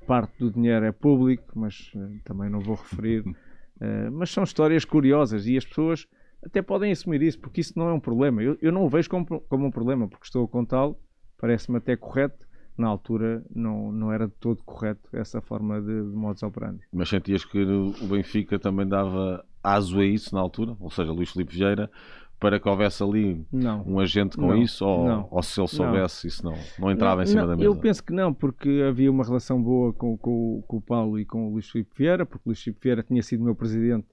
[0.05, 3.23] parte do dinheiro é público, mas eh, também não vou referir.
[3.81, 6.05] Eh, mas são histórias curiosas e as pessoas
[6.43, 8.41] até podem assumir isso, porque isso não é um problema.
[8.41, 10.97] Eu, eu não o vejo como, como um problema, porque estou a contá-lo,
[11.37, 12.47] parece-me até correto.
[12.77, 16.79] Na altura não, não era de todo correto essa forma de, de modus operandi.
[16.93, 20.77] Mas sentias que o Benfica também dava aso a isso na altura?
[20.79, 21.91] Ou seja, Luís Filipe Vieira,
[22.39, 23.83] para que houvesse ali Não.
[23.85, 24.85] um agente com Não, isso?
[24.85, 25.27] Ou, não.
[25.29, 27.67] ou se ele soubesse, isso não, não entrava em cima Não, da mesa?
[27.67, 31.25] Eu penso que não, porque havia uma relação boa com, com- com o Paulo e
[31.25, 34.07] com o Luís Filipe Vieira, porque o Luís Filipe Vieira tinha sido meu presidente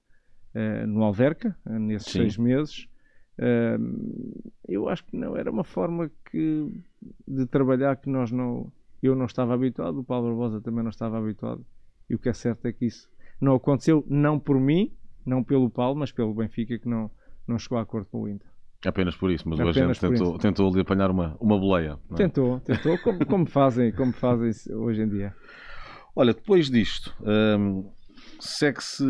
[0.57, 2.21] eh, no Alverca, eh, nesses Sim.
[2.21, 2.89] seis meses.
[3.37, 3.77] Eh,
[4.67, 6.67] eu acho que não era uma forma que,
[7.29, 8.73] de trabalhar que nós não.
[9.03, 11.63] Eu não estava habituado, o Paulo Barbosa também não estava habituado.
[12.09, 13.07] E o que é certo é que isso
[13.39, 14.91] não aconteceu, não por mim,
[15.27, 17.11] não pelo Paulo, mas pelo Benfica, que não,
[17.47, 18.49] não chegou a acordo com o Inter.
[18.87, 21.99] Apenas por isso, mas o Apenas agente por tentou, tentou ali apanhar uma, uma boleia.
[22.13, 22.15] é?
[22.15, 25.35] Tentou, tentou, como, como fazem, como fazem hoje em dia.
[26.15, 27.91] Olha, depois disto, hum,
[28.41, 29.05] segue-se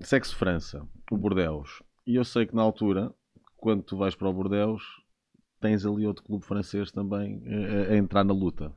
[0.00, 1.82] segue França, o Bordeaux.
[2.06, 3.12] E eu sei que na altura,
[3.56, 4.82] quando tu vais para o Bordeaux,
[5.60, 8.72] tens ali outro clube francês também eh, a, a entrar na luta.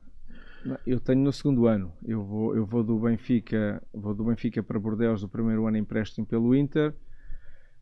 [0.86, 1.92] Eu tenho no segundo ano.
[2.04, 6.26] Eu vou, eu vou do Benfica, vou do Benfica para Bordeaux do primeiro ano empréstimo
[6.26, 6.94] pelo Inter.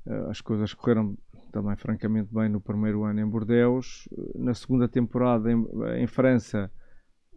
[0.06, 1.16] Eh, As coisas correram
[1.52, 4.08] também francamente bem no primeiro ano em Bordeaux.
[4.12, 5.64] Eh, Na segunda temporada em,
[5.98, 6.70] em França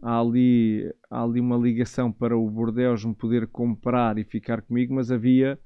[0.02, 4.94] há ali, há ali uma ligação para o Bordeaux me poder comprar e ficar comigo,
[4.94, 5.58] mas havia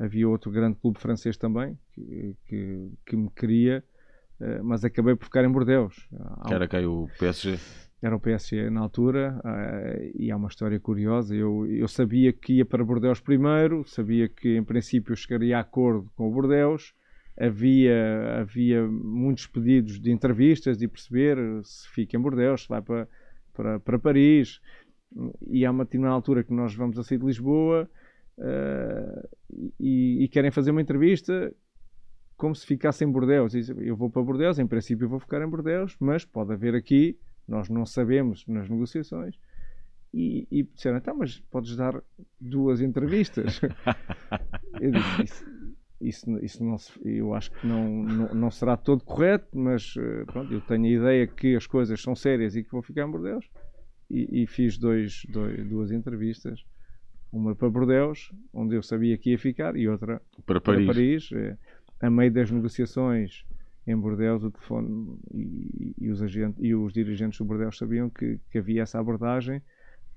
[0.00, 3.84] havia outro grande clube francês também que, que, que me queria,
[4.40, 5.94] eh, mas acabei por ficar em Bordeaux.
[6.46, 7.58] Que era quem o PSG.
[8.00, 11.36] era o PSG na altura uh, e há uma história curiosa.
[11.36, 16.10] Eu, eu sabia que ia para Bordeaux primeiro, sabia que em princípio chegaria a acordo
[16.16, 16.94] com o Bordeaux.
[17.38, 23.08] Havia, havia muitos pedidos de entrevistas, de perceber se fica em Bordeaux, se vai para,
[23.50, 24.60] para, para Paris.
[25.48, 27.90] E há uma determinada altura que nós vamos a sair de Lisboa
[28.38, 29.28] uh,
[29.78, 31.52] e, e, querem fazer uma entrevista
[32.36, 33.52] como se ficasse em Bordeaux.
[33.76, 37.18] Eu vou para Bordeaux, em princípio vou ficar em Bordeaux, mas pode haver aqui
[37.50, 39.36] nós não sabemos nas negociações.
[40.14, 42.00] E, e disseram, então, mas podes dar
[42.40, 43.60] duas entrevistas.
[44.80, 45.44] eu disse, isso,
[46.00, 50.24] isso, isso não se, eu acho que não, não, não, será todo correto, mas eh,
[50.24, 53.10] pronto, eu tenho a ideia que as coisas são sérias e que vou ficar em
[53.10, 53.48] Bordeus.
[54.08, 56.64] E, e fiz dois, dois, duas entrevistas.
[57.32, 60.86] Uma para Bordeus, onde eu sabia que ia ficar, e outra para Paris.
[60.86, 61.30] Para Paris.
[61.32, 61.56] Eh,
[62.00, 63.44] a meio das negociações,
[63.86, 68.38] em Bordeaux o telefone e, e, os agentes, e os dirigentes do Bordeaux sabiam que,
[68.50, 69.62] que havia essa abordagem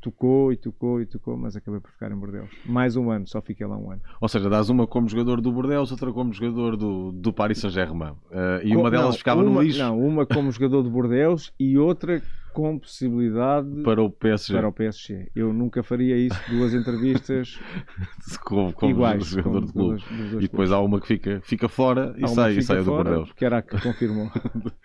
[0.04, 2.50] tocou e tocou e tocou, mas acabei por ficar em Bordeaux.
[2.66, 4.02] Mais um ano, só fiquei lá um ano.
[4.20, 8.12] Ou seja, dás uma como jogador do Bordeaux, outra como jogador do, do Paris Saint-Germain.
[8.12, 9.80] Uh, e uma delas não, ficava uma, no lixo.
[9.80, 12.22] Não, uma como jogador do Bordeaux e outra
[12.54, 14.54] com possibilidade para o PSG.
[14.54, 15.32] Para o PSG.
[15.36, 17.60] Eu nunca faria isso, duas entrevistas
[18.46, 19.96] como, como iguais, jogador como de clube.
[19.96, 20.72] Dos, dos e depois clubes.
[20.72, 23.32] há uma que fica, fica fora e sai, e sai do Bordeaux.
[23.34, 24.30] Que era a que confirmou.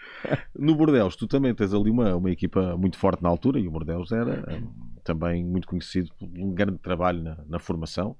[0.58, 3.70] no Bordeaux, tu também tens ali uma, uma equipa muito forte na altura e o
[3.70, 4.62] Bordeaux era
[5.08, 8.14] também muito conhecido por um grande trabalho na, na formação.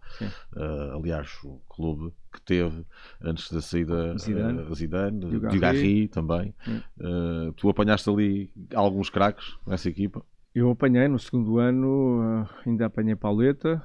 [0.57, 2.87] Uh, aliás, o clube que teve
[3.23, 6.55] antes da saída Zidane, uh, Zidane Dugarry também.
[6.99, 10.25] Uh, tu apanhaste ali alguns craques nessa equipa?
[10.55, 13.83] Eu apanhei no segundo ano, ainda apanhei Pauleta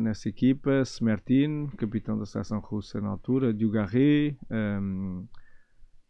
[0.00, 5.24] nessa equipa, Smertin, capitão da seleção russa na altura, Dugarry, um,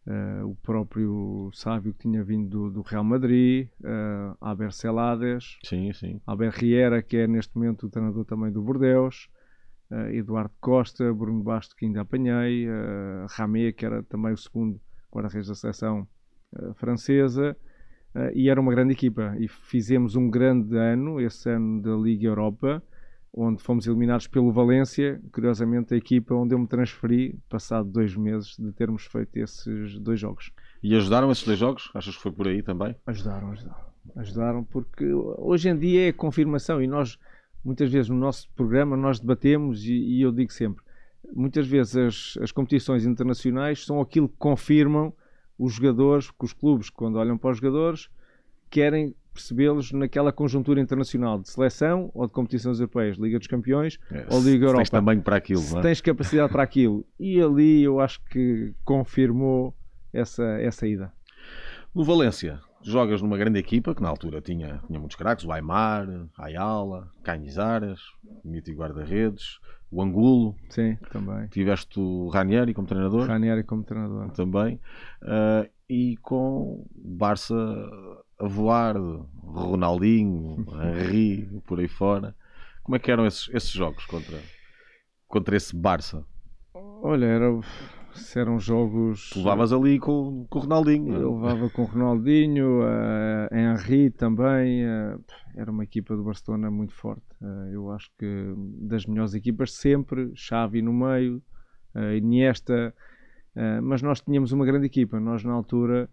[0.07, 5.93] Uh, o próprio Sávio que tinha vindo do, do Real Madrid, uh, Albert Celades, sim,
[5.93, 6.19] sim.
[6.27, 9.29] Albert Riera, que é neste momento o treinador também do Bordeaux,
[9.91, 14.81] uh, Eduardo Costa, Bruno Basto, que ainda apanhei, uh, Ramé, que era também o segundo
[15.13, 16.09] guarda-redes da seleção
[16.77, 17.57] francesa,
[18.35, 19.37] e era uma grande equipa.
[19.39, 22.83] E fizemos um grande ano, esse ano da Liga Europa,
[23.33, 28.57] onde fomos eliminados pelo Valência, curiosamente a equipa onde eu me transferi, passado dois meses
[28.59, 30.51] de termos feito esses dois jogos.
[30.83, 31.91] E ajudaram esses dois jogos?
[31.95, 32.97] Achas que foi por aí também?
[33.07, 33.91] Ajudaram, ajudaram.
[34.17, 37.19] Ajudaram porque hoje em dia é confirmação e nós,
[37.65, 40.83] muitas vezes no nosso programa, nós debatemos e, e eu digo sempre,
[41.33, 45.13] muitas vezes as, as competições internacionais são aquilo que confirmam
[45.59, 48.09] os jogadores, que os clubes, quando olham para os jogadores,
[48.71, 54.27] querem percebê-los naquela conjuntura internacional de seleção ou de competições europeias, Liga dos Campeões é,
[54.31, 54.79] ou Liga Europa.
[54.79, 55.83] Tens tamanho para aquilo, se não é?
[55.83, 57.07] tens capacidade para aquilo.
[57.19, 59.75] E ali eu acho que confirmou
[60.13, 61.13] essa, essa ida.
[61.95, 66.07] No Valência, jogas numa grande equipa que na altura tinha, tinha muitos craques, o Aymar,
[66.39, 68.01] Ayala, Canizares,
[68.45, 69.59] mítico guarda-redes,
[69.91, 70.55] o Angulo.
[70.69, 71.49] Sim, também.
[71.49, 73.27] Tiveste o Ranieri como treinador.
[73.27, 74.31] Ranieri como treinador.
[74.31, 74.81] Também.
[75.23, 77.55] Uh, e com Barça
[78.41, 78.97] a voar,
[79.45, 82.35] Ronaldinho, Henri, por aí fora.
[82.83, 84.39] Como é que eram esses, esses jogos contra,
[85.29, 86.25] contra esse Barça?
[86.75, 87.61] Olha, era,
[88.35, 89.31] eram jogos.
[89.31, 91.15] Tu levavas ali com, com o Ronaldinho.
[91.15, 94.85] Eu levava com o Ronaldinho, uh, Henri também.
[94.87, 95.23] Uh,
[95.55, 97.27] era uma equipa do Barcelona muito forte.
[97.41, 98.55] Uh, eu acho que
[98.89, 100.33] das melhores equipas sempre.
[100.35, 101.43] Xavi no meio,
[101.95, 102.95] uh, Iniesta.
[103.83, 105.19] Mas nós tínhamos uma grande equipa.
[105.19, 106.09] Nós, na altura,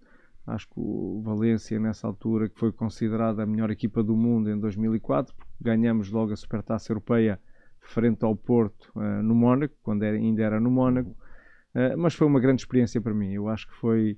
[0.47, 4.57] Acho que o Valência, nessa altura, que foi considerada a melhor equipa do mundo em
[4.57, 7.37] 2004, porque ganhamos logo a Supertaça Europeia
[7.81, 11.11] frente ao Porto uh, no Mónaco, quando era, ainda era no Mónaco.
[11.75, 13.33] Uh, mas foi uma grande experiência para mim.
[13.33, 14.17] Eu acho que foi,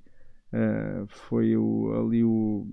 [0.54, 2.68] uh, foi o, ali o,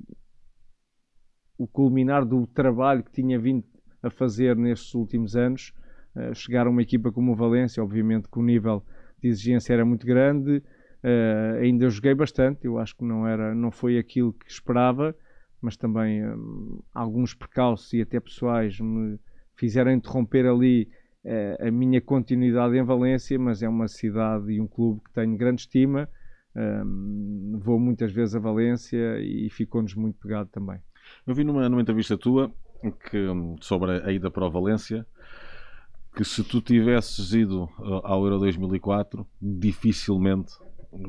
[1.57, 3.65] o culminar do trabalho que tinha vindo
[4.03, 5.73] a fazer nestes últimos anos.
[6.35, 8.85] chegar a uma equipa como o Valência, obviamente que o nível
[9.21, 10.63] de exigência era muito grande,
[11.07, 15.15] Uh, ainda joguei bastante, eu acho que não, era, não foi aquilo que esperava,
[15.63, 19.17] mas também um, alguns percalços e até pessoais me
[19.55, 20.91] fizeram interromper ali
[21.25, 25.37] uh, a minha continuidade em Valência, mas é uma cidade e um clube que tenho
[25.37, 26.09] grande estima.
[26.57, 30.81] Um, vou muitas vezes a Valência e ficou-nos muito pegado também.
[31.25, 32.53] Eu vi numa, numa entrevista tua
[33.09, 35.07] que, hum, sobre a ida para o Valência
[36.17, 37.69] que se tu tivesses ido
[38.03, 40.55] ao Euro 2004 dificilmente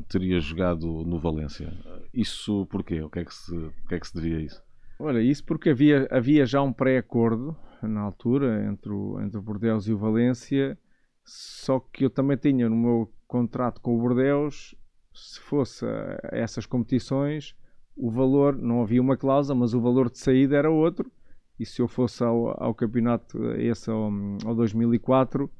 [0.08, 1.72] teria jogado no Valência.
[2.12, 3.02] Isso porquê?
[3.02, 4.62] O que é que se, o que é que se devia a isso?
[4.98, 9.86] Olha, isso porque havia, havia já um pré-acordo na altura entre o, entre o Bordeaux
[9.86, 10.76] e o Valência,
[11.24, 14.74] só que eu também tinha no meu contrato com o Bordeaux,
[15.14, 17.54] se fosse a essas competições,
[17.96, 21.10] o valor, não havia uma cláusula, mas o valor de saída era outro.
[21.58, 24.10] E se eu fosse ao, ao campeonato, esse ao,
[24.44, 25.50] ao 2004,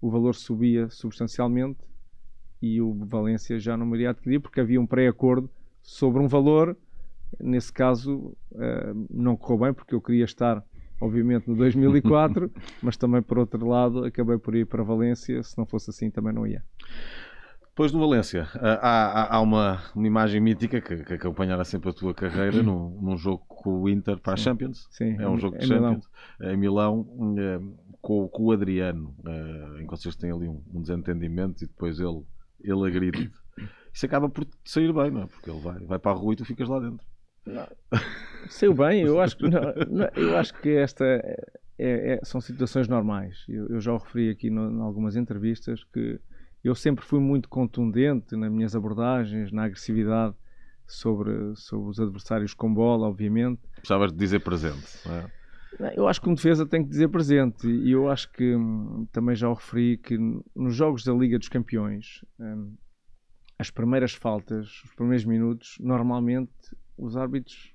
[0.00, 1.78] o valor subia substancialmente
[2.60, 5.50] e o Valência já não me iria adquirir porque havia um pré-acordo
[5.82, 6.76] sobre um valor.
[7.40, 10.62] Nesse caso, uh, não correu bem porque eu queria estar,
[11.00, 12.50] obviamente, no 2004,
[12.82, 15.42] mas também, por outro lado, acabei por ir para Valência.
[15.42, 16.62] Se não fosse assim, também não ia.
[17.76, 22.14] Depois no Valência, há, há uma, uma imagem mítica que, que acompanhará sempre a tua
[22.14, 24.88] carreira num, num jogo com o Inter para a Champions.
[24.90, 26.08] Sim, é um jogo de Champions.
[26.40, 26.54] Milão.
[26.54, 27.60] Em Milão, eh,
[28.00, 32.00] com, com, o Adriano, eh, em que vocês têm ali um, um desentendimento e depois
[32.00, 32.22] ele,
[32.70, 33.30] ele agride.
[33.92, 35.26] Isso acaba por sair bem, não é?
[35.26, 37.06] Porque ele vai, vai para a rua e tu ficas lá dentro.
[37.46, 37.66] Não.
[38.50, 41.46] Saiu bem, eu acho que, não, não, eu acho que esta é,
[41.78, 43.44] é, são situações normais.
[43.48, 46.20] Eu, eu já o referi aqui no, em algumas entrevistas que
[46.62, 50.34] eu sempre fui muito contundente nas minhas abordagens, na agressividade
[50.86, 53.60] sobre, sobre os adversários com bola, obviamente.
[53.78, 55.30] Gostavas de dizer presente, não é?
[55.94, 59.34] Eu acho que um defesa tem que dizer presente e eu acho que hum, também
[59.34, 60.16] já o referi que
[60.54, 62.74] nos jogos da Liga dos Campeões hum,
[63.58, 66.52] as primeiras faltas, os primeiros minutos, normalmente
[66.96, 67.72] os árbitros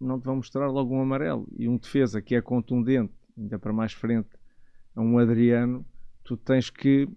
[0.00, 3.72] não te vão mostrar logo um amarelo e um defesa que é contundente, ainda para
[3.72, 4.28] mais frente
[4.94, 5.84] a um Adriano,
[6.22, 7.08] tu tens que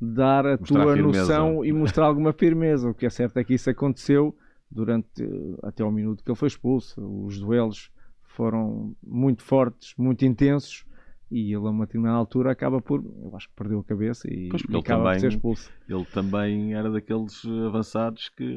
[0.00, 2.88] dar a mostrar tua noção e mostrar alguma firmeza.
[2.88, 4.36] O que é certo é que isso aconteceu
[4.70, 5.26] durante
[5.62, 7.00] até o minuto que ele foi expulso.
[7.24, 7.90] Os duelos
[8.38, 10.86] foram muito fortes, muito intensos
[11.28, 14.48] e ele a uma determinada altura acaba por, eu acho que perdeu a cabeça e,
[14.48, 15.70] e acaba também, por ser expulso.
[15.88, 18.56] Ele também era daqueles avançados que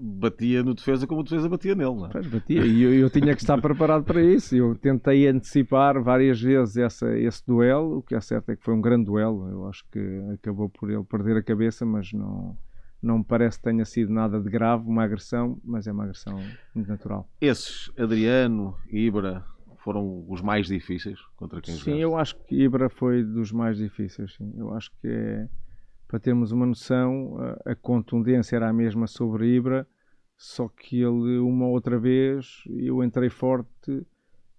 [0.00, 2.08] batia no defesa como o defesa batia nele, não é?
[2.08, 4.56] Pois, batia, e eu, eu, tinha que estar preparado para isso.
[4.56, 8.74] Eu tentei antecipar várias vezes essa, esse duelo, o que é certo é que foi
[8.74, 9.48] um grande duelo.
[9.48, 10.00] Eu acho que
[10.32, 12.56] acabou por ele perder a cabeça, mas não
[13.02, 16.46] não me parece que tenha sido nada de grave, uma agressão, mas é uma agressão
[16.74, 17.28] muito natural.
[17.40, 19.44] Esses, Adriano, Ibra,
[19.78, 22.00] foram os mais difíceis contra quem Sim, jogaste?
[22.00, 24.34] eu acho que Ibra foi dos mais difíceis.
[24.34, 24.52] Sim.
[24.56, 25.48] Eu acho que é,
[26.06, 29.86] para termos uma noção, a, a, contundência era a mesma sobre Ibra,
[30.36, 34.06] só que ele, uma outra vez, eu entrei forte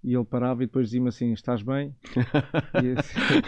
[0.03, 1.95] e ele parava e depois dizia-me assim: Estás bem?
[2.97, 3.41] assim,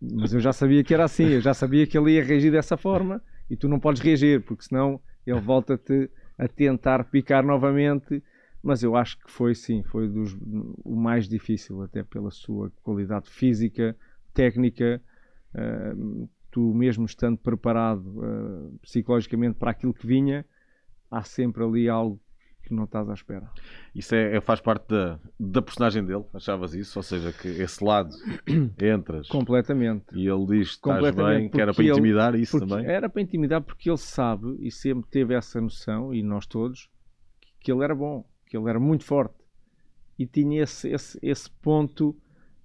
[0.00, 2.76] mas eu já sabia que era assim, eu já sabia que ele ia reagir dessa
[2.76, 8.22] forma e tu não podes reagir, porque senão ele volta-te a tentar picar novamente
[8.62, 10.36] mas eu acho que foi sim, foi dos,
[10.84, 13.96] o mais difícil, até pela sua qualidade física,
[14.34, 15.02] técnica.
[15.54, 20.44] Uh, tu mesmo estando preparado uh, psicologicamente para aquilo que vinha,
[21.10, 22.20] há sempre ali algo
[22.68, 23.50] que não estás à espera.
[23.94, 26.98] Isso é, é, faz parte da, da personagem dele, achavas isso?
[26.98, 28.10] Ou seja, que esse lado
[28.80, 32.86] entras completamente e ele diz estás bem, que era para intimidar ele, isso também?
[32.86, 36.88] Era para intimidar porque ele sabe e sempre teve essa noção, e nós todos,
[37.60, 39.34] que ele era bom que ele era muito forte
[40.18, 42.16] e tinha esse, esse, esse ponto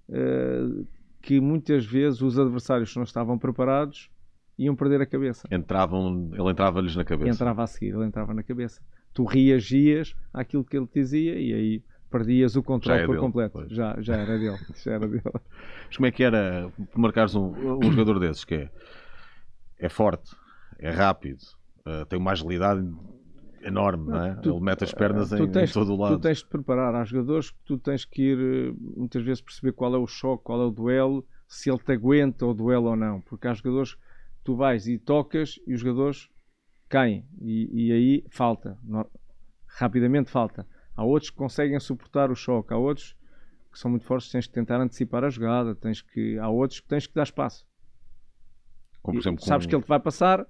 [0.08, 0.86] uh,
[1.22, 4.10] que muitas vezes os adversários que não estavam preparados
[4.58, 5.48] iam perder a cabeça.
[5.50, 7.30] Entravam, ele entrava-lhes na cabeça.
[7.30, 8.82] Entrava a seguir, ele entrava na cabeça.
[9.14, 13.66] Tu reagias àquilo que ele dizia e aí perdias o controle é por dele, completo.
[13.68, 14.58] Já, já era dele.
[14.84, 15.22] Já era dele.
[15.86, 18.70] Mas como é que era marcares um, um jogador desses que é,
[19.78, 20.34] é forte,
[20.78, 21.40] é rápido,
[21.86, 22.86] uh, tem uma agilidade
[23.64, 24.34] enorme, não, é?
[24.36, 26.16] Tu, Ele mete as pernas em, tens, em, todo o lado.
[26.16, 26.94] Tu tens de preparar.
[26.94, 30.44] Há jogadores que tu tens que ir, eh, muitas vezes, perceber qual é o choque,
[30.44, 33.20] qual é o duelo, se ele te aguenta o duelo ou não.
[33.22, 33.96] Porque há jogadores
[34.44, 36.28] tu vais e tocas e os jogadores
[36.94, 37.26] caem.
[37.40, 38.78] E, e aí falta.
[39.66, 40.66] Rapidamente falta.
[40.96, 42.72] Há outros que conseguem suportar o choque.
[42.72, 43.16] Há outros
[43.72, 45.74] que são muito fortes, tens que tentar antecipar a jogada.
[45.74, 47.66] Tens que, há outros que tens que dar espaço.
[49.02, 50.46] Como, por exemplo, sabes que ele te vai passar,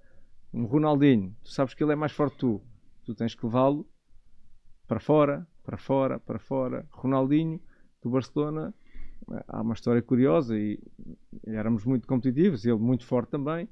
[0.53, 2.63] um Ronaldinho, tu sabes que ele é mais forte que tu
[3.05, 3.87] tu tens que levá-lo
[4.89, 6.87] para fora, para fora, para fora.
[6.91, 7.61] Ronaldinho,
[8.03, 8.75] do Barcelona,
[9.49, 10.79] há uma história curiosa e
[11.47, 13.69] éramos muito competitivos, ele muito forte também.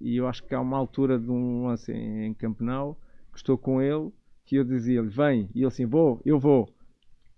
[0.00, 2.98] E eu acho que há uma altura de um lance em, em Campenau
[3.32, 4.10] que estou com ele
[4.44, 6.68] que eu dizia-lhe: Vem, e ele assim: Vou, eu vou.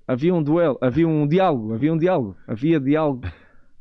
[0.07, 3.23] Havia um duelo, havia um diálogo, havia um diálogo, havia diálogo,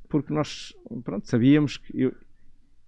[0.09, 0.73] porque nós,
[1.03, 2.13] pronto, sabíamos que eu,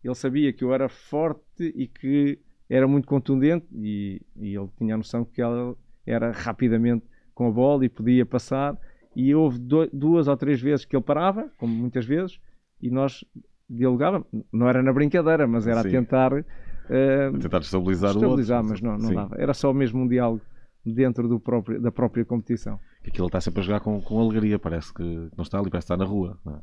[0.04, 4.96] ele sabia que eu era forte e que era muito contundente e, e ele tinha
[4.96, 5.76] a noção que ela
[6.06, 8.78] era rapidamente com a bola e podia passar.
[9.16, 12.40] E houve do, duas ou três vezes que ele parava, como muitas vezes,
[12.82, 13.24] e nós
[13.70, 14.28] dialogávamos.
[14.52, 15.88] Não era na brincadeira, mas era Sim.
[15.88, 16.34] a tentar.
[16.34, 18.72] Uh, a tentar estabilizar, estabilizar o outro.
[18.72, 19.36] mas não, não dava.
[19.38, 20.42] Era só mesmo um diálogo
[20.86, 22.80] dentro do próprio, da própria competição.
[23.06, 25.04] Aquilo está sempre a jogar com, com alegria, parece que
[25.36, 26.38] não está ali, parece estar na rua.
[26.48, 26.60] É?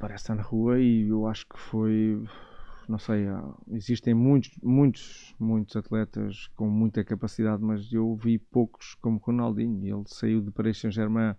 [0.00, 2.22] Parece estar na rua e eu acho que foi
[2.88, 3.26] não sei,
[3.70, 9.98] existem muitos, muitos, muitos atletas com muita capacidade, mas eu vi poucos como Ronaldinho.
[9.98, 11.34] Ele saiu de Paris Saint-Germain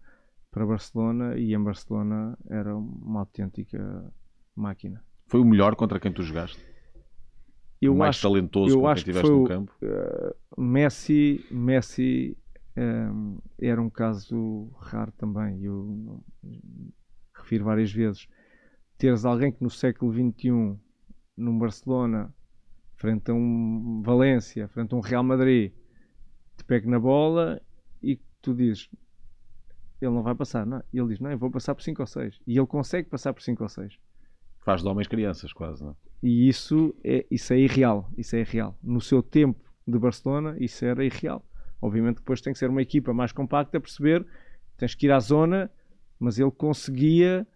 [0.52, 4.14] para Barcelona e em Barcelona era uma autêntica
[4.56, 5.04] máquina.
[5.30, 6.60] Foi o melhor contra quem tu jogaste?
[7.80, 9.74] Eu o mais acho, talentoso eu com quem acho que estiveste foi no campo?
[9.82, 12.38] Uh, Messi, Messi
[12.76, 15.64] um, era um caso raro também.
[15.64, 16.22] Eu
[17.34, 18.28] refiro várias vezes.
[18.98, 20.76] Teres alguém que no século XXI,
[21.38, 22.34] num Barcelona,
[22.96, 25.72] frente a um Valência, frente a um Real Madrid,
[26.58, 27.62] te pegue na bola
[28.02, 28.90] e tu dizes
[30.02, 30.66] ele não vai passar.
[30.66, 30.82] Não.
[30.92, 32.40] E ele diz, não, eu vou passar por 5 ou 6.
[32.48, 34.00] E ele consegue passar por 5 ou 6.
[34.70, 35.94] Faz de homens crianças, quase, não é?
[36.22, 38.08] E isso é, isso é irreal.
[38.16, 38.78] Isso é irreal.
[38.84, 41.44] No seu tempo de Barcelona, isso era irreal.
[41.82, 44.24] Obviamente depois tem que ser uma equipa mais compacta a perceber,
[44.78, 45.72] tens que ir à zona,
[46.20, 47.48] mas ele conseguia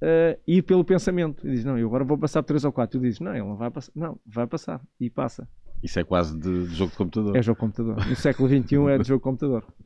[0.00, 1.46] eh, ir pelo pensamento.
[1.46, 2.98] E diz, não, eu agora vou passar por 3 ou 4.
[2.98, 3.92] Tu dizes, não, ele não vai passar.
[3.94, 4.80] Não, vai passar.
[4.98, 5.46] E passa.
[5.82, 7.36] Isso é quase de, de jogo de computador.
[7.36, 8.06] É jogo computador.
[8.08, 9.66] No século XXI é de jogo computador.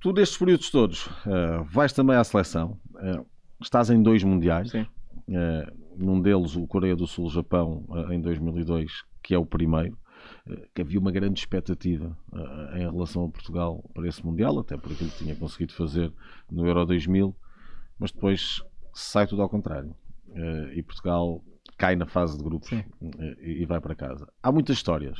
[0.00, 2.76] Tu, destes períodos todos, eh, vais também à seleção.
[2.98, 3.20] eh,
[3.60, 4.68] estás em dois mundiais.
[4.72, 4.84] Sim.
[5.28, 9.96] Eh, num deles, o Coreia do Sul-Japão, eh, em 2002, que é o primeiro.
[10.46, 12.16] eh, Que havia uma grande expectativa
[12.74, 16.12] em relação a Portugal para esse Mundial, até por aquilo que tinha conseguido fazer
[16.50, 17.34] no Euro 2000,
[17.98, 18.62] mas depois
[18.94, 19.94] sai tudo ao contrário.
[20.74, 21.42] E Portugal
[21.76, 22.84] cai na fase de grupos Sim.
[23.40, 24.26] e vai para casa.
[24.42, 25.18] Há muitas histórias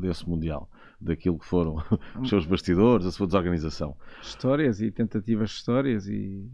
[0.00, 0.68] desse Mundial,
[1.00, 1.76] daquilo que foram
[2.20, 3.96] os seus bastidores, a sua desorganização.
[4.20, 6.50] Histórias e tentativas de histórias e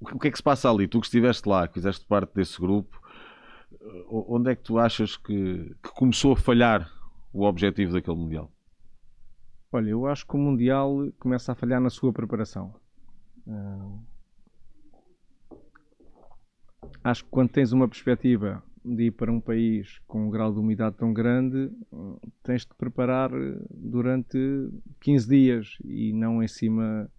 [0.00, 0.88] O que é que se passa ali?
[0.88, 3.00] Tu que estiveste lá, que fizeste parte desse grupo,
[4.08, 6.90] onde é que tu achas que, que começou a falhar
[7.32, 8.50] o objetivo daquele Mundial?
[9.72, 12.74] Olha, eu acho que o Mundial começa a falhar na sua preparação.
[13.46, 13.98] Ah,
[17.04, 20.60] acho que quando tens uma perspectiva de ir para um país com um grau de
[20.60, 21.70] umidade tão grande,
[22.42, 23.30] tens de preparar
[23.70, 24.38] durante
[25.00, 27.10] 15 dias e não em cima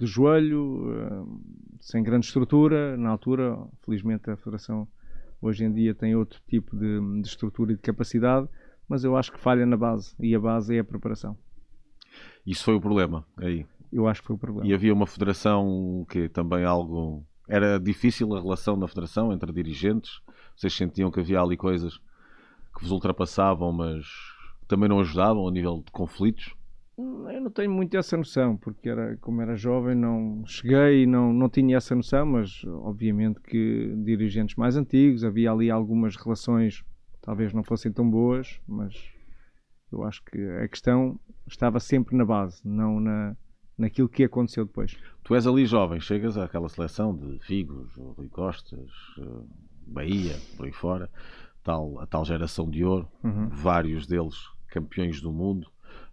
[0.00, 1.40] do joelho, hum,
[1.78, 2.96] sem grande estrutura.
[2.96, 4.88] Na altura, felizmente, a Federação
[5.42, 8.48] hoje em dia tem outro tipo de, de estrutura e de capacidade,
[8.88, 11.36] mas eu acho que falha na base e a base é a preparação.
[12.46, 13.66] Isso foi o problema aí.
[13.92, 14.66] Eu acho que foi o problema.
[14.66, 17.22] E havia uma federação que também algo.
[17.46, 20.22] Era difícil a relação na federação entre dirigentes.
[20.56, 21.98] Vocês sentiam que havia ali coisas
[22.74, 24.06] que vos ultrapassavam, mas
[24.66, 26.54] também não ajudavam a nível de conflitos?
[27.32, 31.32] Eu não tenho muito essa noção, porque era, como era jovem, não cheguei e não,
[31.32, 36.84] não tinha essa noção, mas obviamente que dirigentes mais antigos, havia ali algumas relações
[37.22, 38.94] talvez não fossem tão boas, mas
[39.92, 43.36] eu acho que a questão estava sempre na base, não na,
[43.78, 44.96] naquilo que aconteceu depois.
[45.24, 49.44] Tu és ali jovem, chegas àquela seleção de Figos, Rui Costas, eh,
[49.86, 51.10] Bahia, por aí fora,
[51.62, 53.48] tal, a tal geração de ouro, Uhum.
[53.48, 54.34] vários deles
[54.68, 55.66] campeões do mundo,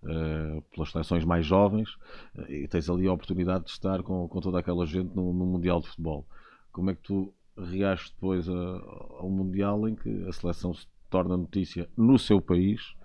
[0.04, 1.98] eh, pelas seleções mais jovens,
[2.38, 5.46] eh, e tens ali a oportunidade de estar com, com toda aquela gente no, no
[5.46, 6.26] Mundial de Futebol.
[6.72, 10.88] Como é que tu reages depois a, a um Mundial em que a seleção se
[11.10, 12.96] torna notícia no seu país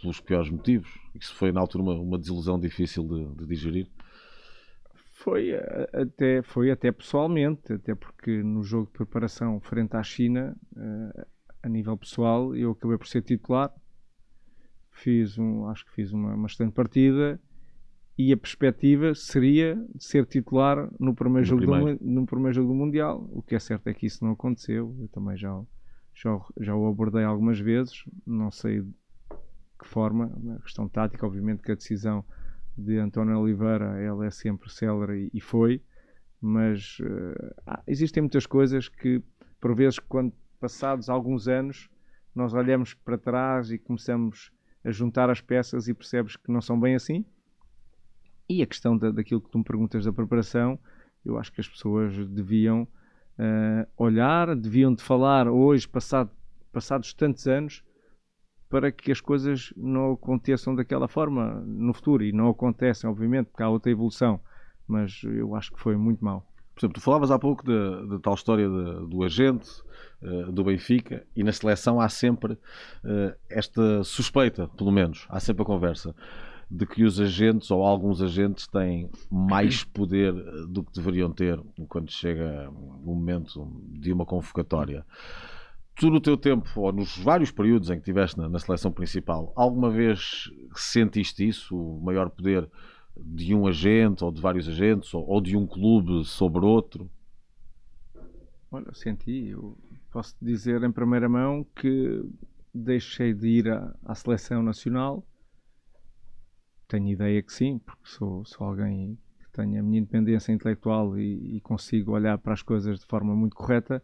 [0.00, 0.90] pelos piores motivos?
[1.14, 3.86] Isso foi na altura uma, uma desilusão difícil de, de digerir.
[5.12, 10.56] Foi eh, até, foi até pessoalmente, até porque no jogo de preparação frente à China,
[11.62, 13.72] a nível pessoal, eu acabei por ser titular.
[14.94, 17.40] Fiz um, acho que fiz uma, uma excelente partida
[18.16, 21.98] e a perspectiva seria ser titular no primeiro, No jogo, primeiro.
[21.98, 23.28] Do, no primeiro jogo do Mundial.
[23.32, 24.94] O que é certo é que isso não aconteceu.
[25.00, 25.66] Eu também já, o-
[26.14, 28.92] já, já o abordei algumas vezes, não sei de
[29.80, 32.24] que forma, a questão tática, obviamente que a decisão
[32.78, 35.82] de António Oliveira ela é sempre célere e, foi,
[36.40, 36.98] mas
[37.66, 39.20] há- existem muitas coisas que,
[39.60, 41.90] por vezes, quando passados alguns anos,
[42.34, 44.52] nós olhamos para trás e começamos
[44.84, 47.24] a juntar as peças e percebes que não são bem assim.
[48.48, 50.78] E a questão da, daquilo que tu me perguntas da preparação,
[51.24, 52.86] eu acho que as pessoas deviam
[53.38, 56.30] eh, olhar, deviam de falar hoje, passado,
[56.70, 57.82] passados tantos anos,
[58.68, 62.24] para que as coisas não aconteçam daquela forma no futuro.
[62.24, 64.40] E não acontecem, obviamente, porque há outra evolução.
[64.86, 66.46] Mas eu acho que foi muito mal.
[66.74, 69.68] Por exemplo, tu falavas há pouco da tal história de- do agente,
[70.22, 72.58] eh, do Benfica, e na seleção há sempre
[73.04, 76.14] eh, esta suspeita, pelo menos, há sempre a conversa,
[76.68, 81.60] de que os agentes ou alguns agentes têm mais poder eh, do que deveriam ter
[81.88, 85.06] quando chega o momento de uma convocatória.
[85.94, 89.52] Tu, no teu tempo, ou nos vários períodos em que estiveste na, na seleção principal,
[89.54, 92.68] alguma vez sentiste isso, o maior poder
[93.16, 97.10] de um agente ou de vários agentes ou, ou de um clube sobre outro?
[98.70, 99.48] Olha, senti.
[99.48, 99.76] Eu
[100.10, 102.24] posso dizer em primeira mão que
[102.74, 105.24] deixei de ir à, à seleção nacional.
[106.88, 111.56] Tenho ideia que sim, porque sou, sou alguém que tenho a minha independência intelectual e,
[111.56, 114.02] e consigo olhar para as coisas de forma muito correta.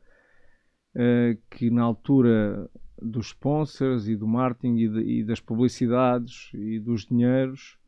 [0.95, 2.69] Uh, que na altura
[3.01, 7.79] dos sponsors e do marketing e, de, e das publicidades e dos dinheiros,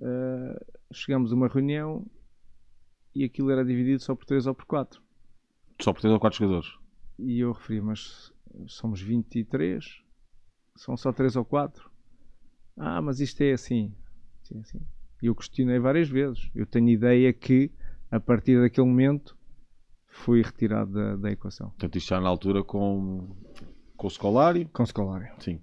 [0.00, 0.58] uh,
[0.92, 2.06] chegamos a uma reunião
[3.14, 5.02] e aquilo era dividido só por 3 ou por 4.
[5.80, 6.68] Só por 3 ou 4 jogadores?
[7.18, 8.32] E eu referi, mas
[8.66, 10.02] somos 23,
[10.76, 11.90] são só 3 ou 4.
[12.76, 13.94] Ah, mas isto é assim.
[14.42, 14.80] Sim, assim.
[15.22, 16.50] E eu questionei várias vezes.
[16.54, 17.70] Eu tenho ideia que,
[18.10, 19.36] a partir daquele momento,
[20.06, 21.68] fui retirado da, da equação.
[21.70, 23.28] Portanto, isto já na altura com,
[23.96, 24.64] com o Scolari?
[24.66, 25.30] Com o Scolari.
[25.40, 25.60] Sim.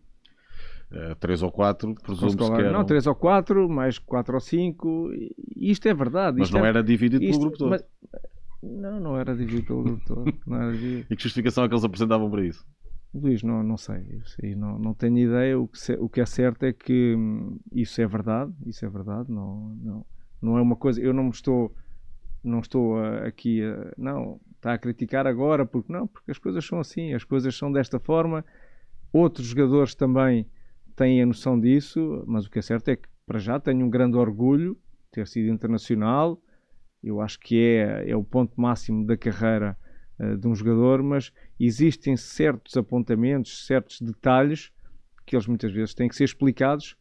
[0.92, 2.72] Uh, três ou quatro, presumo que eram...
[2.72, 5.12] Não, três ou quatro, mais quatro ou cinco.
[5.56, 6.40] Isto é verdade.
[6.40, 6.70] Mas não é...
[6.70, 7.32] era dividido isto...
[7.32, 7.70] pelo grupo todo.
[7.72, 7.84] Mas...
[8.64, 10.26] Não, não era dividido pelo grupo todo.
[11.10, 12.66] E que justificação é que eles apresentavam para isso?
[13.14, 15.60] Luís, não, não sei, isso não, não tenho ideia.
[15.60, 18.90] O que, se, o que é certo é que hum, isso é verdade, isso é
[18.90, 19.32] verdade.
[19.32, 20.06] Não, não,
[20.42, 21.02] não é uma coisa.
[21.02, 21.74] Eu não me estou,
[22.44, 26.80] não estou aqui, a, não, está a criticar agora porque não, porque as coisas são
[26.80, 28.46] assim, as coisas são desta forma.
[29.12, 30.46] Outros jogadores também
[30.98, 33.90] têm a noção disso, mas o que é certo é que para já tenho um
[33.90, 36.42] grande orgulho de ter sido internacional.
[37.04, 39.78] Eu acho que é, é o ponto máximo da carreira
[40.20, 44.72] uh, de um jogador, mas existem certos apontamentos, certos detalhes
[45.26, 46.98] que eles muitas vezes têm que ser explicados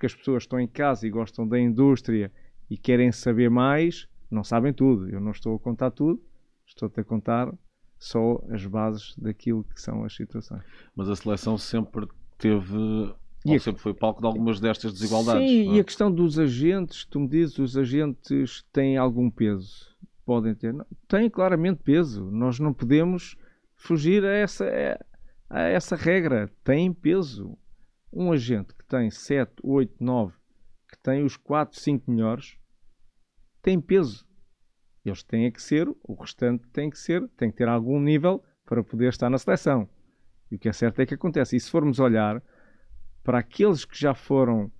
[0.00, 2.32] porque as pessoas estão em casa e gostam da indústria
[2.70, 5.10] e querem saber mais, não sabem tudo.
[5.10, 6.22] Eu não estou a contar tudo,
[6.66, 7.52] estou-te a contar
[7.98, 10.64] só as bases daquilo que são as situações.
[10.96, 13.14] Mas a seleção sempre teve
[13.44, 13.60] e a...
[13.60, 15.48] sempre foi palco de algumas destas desigualdades.
[15.48, 15.76] Sim, é?
[15.76, 19.88] e a questão dos agentes, tu me dizes, os agentes têm algum peso?
[20.24, 20.72] Podem ter?
[20.72, 22.30] Não, têm claramente peso.
[22.30, 23.36] Nós não podemos
[23.74, 24.64] fugir a essa,
[25.48, 26.50] a essa regra.
[26.62, 27.56] Tem peso.
[28.12, 30.34] Um agente que tem 7, 8, 9,
[30.88, 32.58] que tem os 4, 5 melhores,
[33.62, 34.26] tem peso.
[35.04, 38.82] Eles têm que ser, o restante tem que ser, tem que ter algum nível para
[38.82, 39.88] poder estar na seleção.
[40.50, 41.56] E o que é certo é que acontece.
[41.56, 42.42] E se formos olhar,
[43.22, 44.70] para aqueles que já foram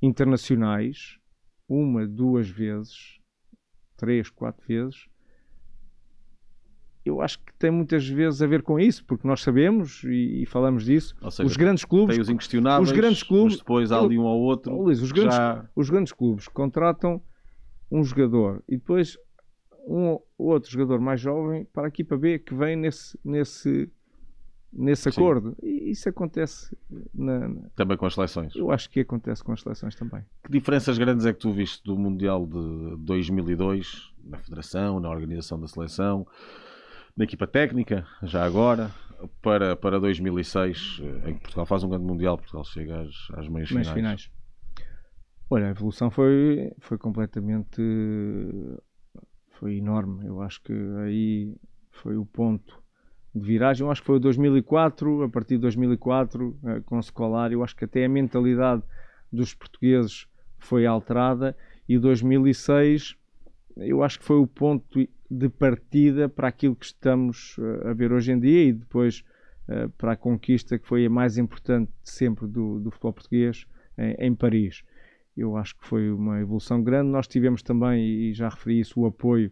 [0.00, 1.18] internacionais,
[1.68, 3.18] uma, duas vezes,
[3.96, 5.06] três, quatro vezes,
[7.04, 10.46] eu acho que tem muitas vezes a ver com isso, porque nós sabemos e, e
[10.46, 11.14] falamos disso.
[11.30, 14.40] Seja, os grandes clubes, tem os inquestionáveis, os grandes clubes, depois há ali um ou
[14.42, 14.72] outro.
[14.72, 15.68] Luís, os, grandes, já...
[15.74, 17.20] os grandes clubes contratam
[17.90, 19.18] um jogador e depois
[19.86, 23.90] um outro jogador mais jovem para a equipa B que vem nesse, nesse
[24.72, 25.56] nesse acordo.
[25.62, 26.76] E isso acontece
[27.12, 27.68] na, na...
[27.76, 28.54] também com as seleções.
[28.54, 30.24] Eu acho que acontece com as seleções também.
[30.44, 35.60] Que diferenças grandes é que tu viste do Mundial de 2002 na Federação, na organização
[35.60, 36.26] da seleção,
[37.16, 38.90] na equipa técnica, já agora,
[39.42, 43.48] para, para 2006, eh, em que Portugal faz um grande Mundial, Portugal chega às, às
[43.48, 43.90] meias, meias finais.
[43.90, 44.30] finais.
[45.50, 47.82] Olha, a evolução foi, foi completamente
[49.62, 50.26] foi enorme.
[50.26, 50.72] Eu acho que
[51.04, 51.54] aí
[51.90, 52.81] foi o ponto
[53.34, 53.86] de viragem.
[53.86, 57.76] Eu acho que foi 2004, a partir de 2004, eh, com o Scolari, eu acho
[57.76, 58.82] que até a mentalidade
[59.32, 60.26] dos portugueses
[60.58, 61.56] foi alterada
[61.88, 63.16] e 2006
[63.76, 68.12] eu acho que foi o ponto de partida para aquilo que estamos eh, a ver
[68.12, 69.24] hoje em dia e depois
[69.68, 73.66] eh, para a conquista que foi a mais importante sempre do, do futebol português
[73.96, 74.82] em, em, Paris.
[75.34, 77.08] Eu acho que foi uma evolução grande.
[77.08, 79.50] Nós tivemos também, e já referi isso, o apoio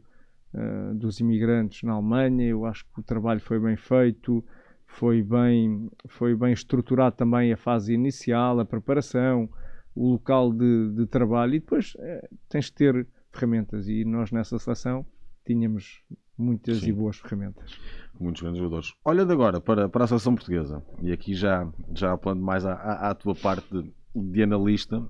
[0.55, 2.47] uh, dos imigrantes na Alemanha.
[2.47, 4.45] Eu acho que o trabalho foi bem feito,
[4.87, 9.49] foi bem, foi bem estruturado também a fase inicial, a preparação,
[9.95, 14.59] o local de, de trabalho e depois uh, tens de ter ferramentas e nós nessa
[14.59, 15.07] seleção
[15.45, 16.03] tínhamos
[16.37, 16.91] muitas Sim.
[16.91, 17.79] e boas ferramentas.
[18.19, 18.95] Muitos grandes jogadores.
[19.05, 23.11] Olhando agora para, para a seleção portuguesa, e aqui já, já apelando mais à, à,
[23.11, 25.07] à tua parte de, de analista,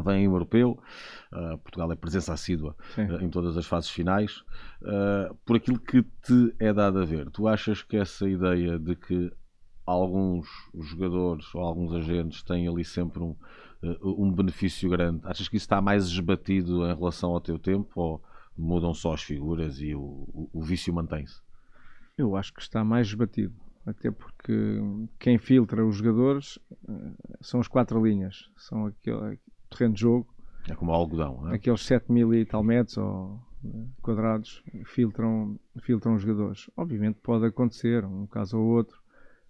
[0.00, 0.78] vem europeu,
[1.32, 4.38] uh, Portugal é presença assídua uh, em todas as fases finais.
[4.82, 8.94] Uh, por aquilo que te é dado a ver, tu achas que essa ideia de
[8.96, 9.32] que
[9.86, 13.36] alguns jogadores ou alguns agentes têm ali sempre um,
[14.02, 18.22] um benefício grande, achas que isso está mais esbatido em relação ao teu tempo ou
[18.56, 21.40] mudam só as figuras e o, o, o vício mantém-se?
[22.16, 23.54] Eu acho que está mais esbatido
[23.86, 24.78] até porque
[25.18, 26.58] quem filtra os jogadores
[27.40, 29.38] são as quatro linhas, são aquele,
[29.70, 30.26] terreno de jogo.
[30.68, 31.54] É como algodão, é?
[31.54, 33.68] Aqueles 7 mil e tal metros ou eh,
[34.02, 36.70] quadrados filtram, filtram os jogadores.
[36.76, 39.00] Obviamente pode acontecer, um caso ou outro,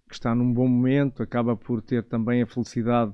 [0.07, 3.13] que está num bom momento, acaba por ter também a felicidade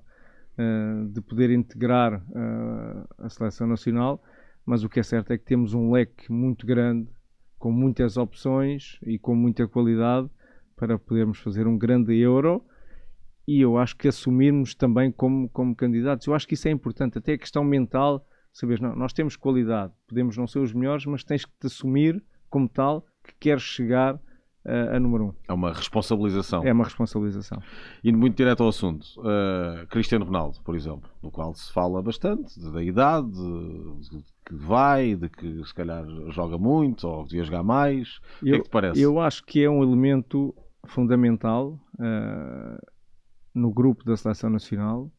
[0.57, 4.21] uh, de poder integrar uh, a seleção nacional,
[4.65, 7.07] mas o que é certo é que temos um leque muito grande
[7.59, 10.27] com muitas opções e com muita qualidade
[10.75, 12.63] para podermos fazer um grande Euro
[13.47, 16.27] e eu acho que assumirmos também como, como candidatos.
[16.27, 19.93] Eu acho que isso é importante, até a questão mental, saber, não, nós temos qualidade,
[20.07, 24.19] podemos não ser os melhores, mas tens que te assumir como tal que queres chegar
[24.67, 25.33] a número um.
[25.47, 26.63] É uma responsabilização.
[26.63, 27.61] É uma responsabilização.
[28.03, 32.59] Indo muito direto ao assunto, uh, Cristiano Ronaldo, por exemplo, do qual se fala bastante,
[32.71, 38.19] da idade, de, que vai, de que se calhar joga muito ou devia jogar mais.
[38.41, 39.01] Eu, o que é que te parece?
[39.01, 40.53] Eu acho que é um elemento
[40.85, 42.96] fundamental uh,
[43.57, 45.11] no grupo da Seleção Nacional.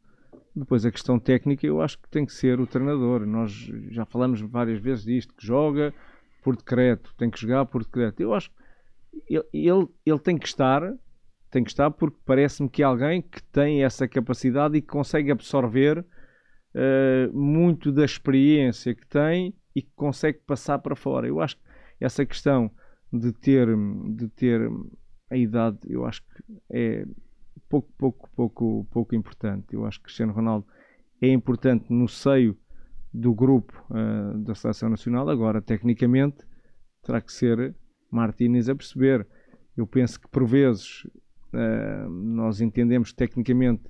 [0.55, 3.27] Depois a questão técnica, eu acho que tem que ser o treinador.
[3.27, 3.53] Nós
[3.91, 5.93] já falamos várias vezes disto, que joga
[6.43, 8.21] por decreto, tem que jogar por decreto.
[8.21, 10.83] Eu acho que ele, ele tem que estar,
[11.51, 15.31] tem que estar porque parece-me que é alguém que tem essa capacidade e que consegue
[15.31, 21.27] absorver uh, muito da experiência que tem e que consegue passar para fora.
[21.27, 21.63] Eu acho que
[22.01, 22.71] essa questão
[23.13, 23.69] de ter,
[24.15, 24.71] de ter
[25.31, 27.05] a idade, eu acho que é
[27.69, 29.75] pouco, pouco, pouco, pouco importante.
[29.75, 30.67] Eu acho que Cristiano Ronaldo
[31.21, 32.57] é importante no seio
[33.13, 35.29] do grupo uh, da Seleção Nacional.
[35.29, 36.39] Agora, tecnicamente,
[37.03, 37.75] terá que ser
[38.11, 39.27] Martínez a perceber.
[39.77, 43.83] Eu penso que por vezes uh, nós entendemos tecnicamente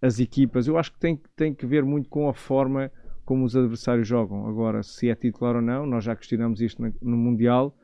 [0.00, 0.66] as equipas.
[0.66, 2.90] Eu acho que tem, tem que ver muito com a forma
[3.24, 4.46] como os adversários jogam.
[4.48, 7.76] Agora, se é titular ou não, nós já questionamos isto no Mundial.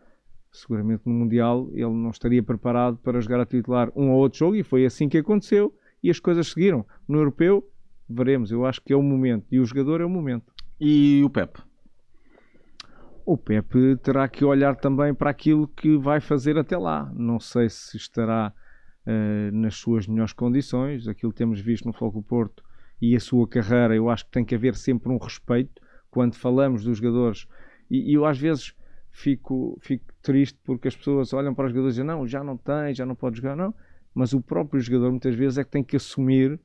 [0.56, 4.56] Seguramente no Mundial ele não estaria preparado para jogar a titular um ou outro jogo
[4.56, 6.86] e foi assim que aconteceu e as coisas seguiram.
[7.06, 7.68] No Europeu,
[8.08, 8.50] veremos.
[8.50, 10.52] Eu acho que é o momento e o jogador é o momento.
[10.80, 11.58] E o Pep?
[13.26, 17.10] o Pepe terá que olhar também para aquilo que vai fazer até lá.
[17.12, 18.52] Não sei se estará
[19.04, 22.62] uh, nas suas melhores condições, aquilo que temos visto no Foco Porto
[23.02, 26.84] e a sua carreira, eu acho que tem que haver sempre um respeito quando falamos
[26.84, 27.48] dos jogadores.
[27.90, 28.72] E, e eu às vezes
[29.16, 32.56] fico, fico triste porque as pessoas olham para os jogadores e dizem, não, já não
[32.56, 33.74] tem, já não pode jogar, não.
[34.14, 36.60] Mas o próprio jogador muitas vezes é que tem que assumir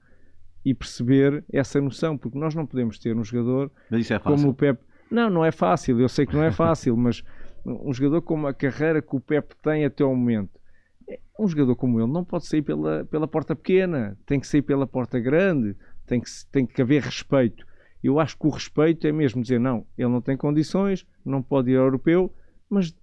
[0.63, 4.83] e perceber essa noção, porque nós não podemos ter um jogador é como o Pepe
[5.11, 7.23] não, não é fácil, eu sei que não é fácil, mas
[7.65, 10.59] um jogador com a carreira que o Pep tem até o momento,
[11.07, 14.61] é, um jogador como ele não pode sair pela, pela porta pequena, tem que sair
[14.61, 15.75] pela porta grande,
[16.07, 17.65] tem que, tem que haver respeito.
[18.03, 21.71] Eu acho que o respeito é mesmo dizer, não, ele não tem condições, não pode
[21.71, 22.33] ir ao europeu,
[22.71, 22.95] mas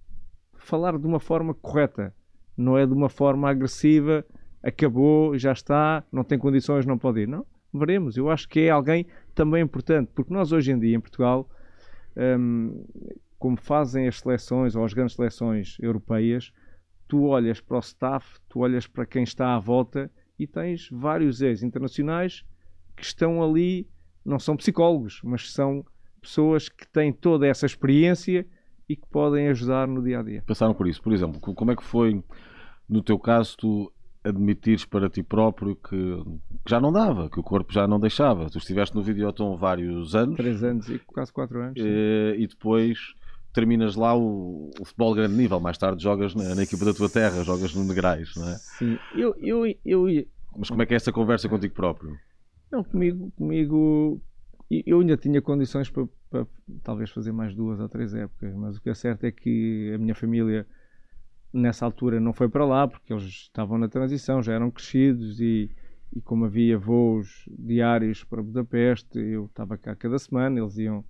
[0.57, 2.13] falar de uma forma correta,
[2.57, 4.25] não é de uma forma agressiva,
[4.63, 7.27] acabou, já está, não tem condições, não pode ir.
[7.27, 8.17] Não, veremos.
[8.17, 9.05] Eu acho que é alguém
[9.35, 11.47] também importante, porque nós hoje em dia em Portugal
[12.17, 12.83] um,
[13.37, 16.51] como fazem as seleções ou as grandes seleções europeias,
[17.07, 21.41] tu olhas para o staff, tu olhas para quem está à volta e tens vários
[21.41, 22.43] ex internacionais
[22.97, 23.87] que estão ali,
[24.25, 25.85] não são psicólogos, mas são
[26.19, 28.45] pessoas que têm toda essa experiência
[28.89, 30.43] e que podem ajudar no dia a dia.
[30.47, 31.01] Passaram por isso.
[31.01, 32.23] Por exemplo, como é que foi
[32.89, 37.43] no teu caso tu admitires para ti próprio que, que, já não dava, que o
[37.43, 38.49] corpo já não deixava.
[38.49, 40.35] Tu estiveste no Videoton vários anos.
[40.35, 41.77] Três anos e quase quatro anos.
[41.77, 43.13] E, eh, e depois
[43.53, 45.59] terminas lá o, o, futebol grande nível.
[45.59, 48.55] Mais tarde jogas na, na, equipa da tua terra, jogas no Negrais, não é?
[48.57, 50.25] Sim, eu, eu, eu...
[50.57, 52.17] Mas como é que é essa conversa contigo próprio?
[52.71, 54.21] Não, comigo, comigo
[54.69, 56.45] eu ainda tinha condições para, para
[56.83, 59.97] talvez fazer mais duas ou três épocas, mas o que é certo é que a
[59.97, 60.65] minha família
[61.51, 65.69] nessa altura não foi para lá porque eles estavam na transição, já eram crescidos e,
[66.13, 71.03] e como havia voos diários para Budapeste, eu estava cá cada semana, eles iam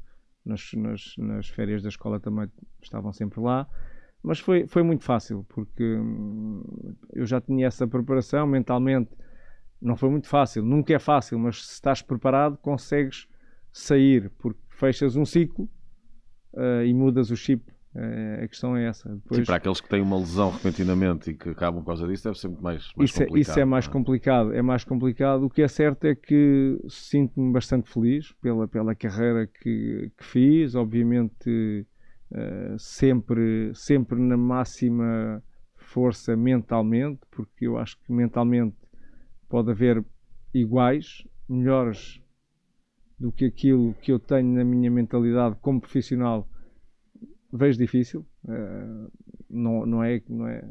[0.46, 2.50] nas, nas, nas férias da escola também
[2.82, 3.68] estavam sempre lá.
[4.22, 9.12] Mas foi, foi muito fácil porque hum, eu já tinha essa preparação mentalmente.
[9.82, 13.30] Não foi muito fácil, nunca é fácil, mas se estás preparado, consegues
[13.72, 15.70] sair porque fechas um ciclo
[16.54, 17.64] uh, e mudas o chip
[17.96, 19.10] é, a questão é essa.
[19.10, 19.40] Depois...
[19.40, 22.40] Sim, para aqueles que têm uma lesão repentinamente e que acabam por causa disso, deve
[22.40, 23.38] ser muito mais, mais isso complicado.
[23.38, 23.90] É, isso é mais é?
[23.90, 24.54] complicado.
[24.54, 25.46] É mais complicado.
[25.46, 30.76] O que é certo é que sinto-me bastante feliz pela, pela carreira que, que fiz.
[30.76, 31.86] Obviamente,
[32.32, 35.44] uh, sempre, sempre na máxima
[35.76, 38.78] força mentalmente, porque eu acho que mentalmente
[39.50, 40.06] pode haver
[40.54, 42.22] iguais, melhores
[43.20, 46.48] do que aquilo que eu tenho na minha mentalidade como profissional
[47.52, 48.26] vejo difícil.
[48.46, 49.12] Uh,
[49.50, 50.64] não, não, é, não é.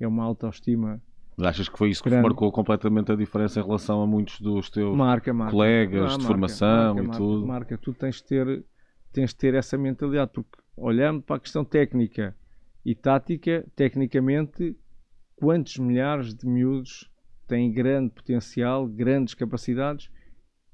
[0.00, 1.00] É uma autoestima.
[1.36, 2.28] Mas achas que foi isso que grande.
[2.28, 5.52] marcou completamente a diferença em relação a muitos dos teus marca, marca.
[5.52, 7.46] colegas não, de marca, formação e tudo?
[7.46, 8.64] Marca, tu tens de, ter,
[9.12, 12.34] tens de ter essa mentalidade, porque olhando para a questão técnica
[12.84, 14.76] e tática, tecnicamente,
[15.34, 17.10] quantos milhares de miúdos
[17.46, 20.10] têm grande potencial, grandes capacidades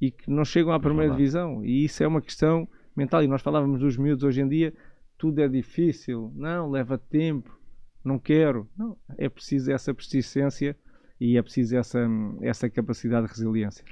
[0.03, 1.64] e que não chegam à primeira divisão?
[1.64, 3.22] E isso é uma questão mental.
[3.22, 4.74] E nós falávamos dos miúdos hoje em dia,
[5.16, 7.57] tudo é difícil, não, leva tempo,
[8.05, 8.68] não quero.
[8.76, 10.76] Não, é preciso essa persistência
[11.20, 12.00] e é preciso essa,
[12.40, 13.84] essa capacidade de resiliência.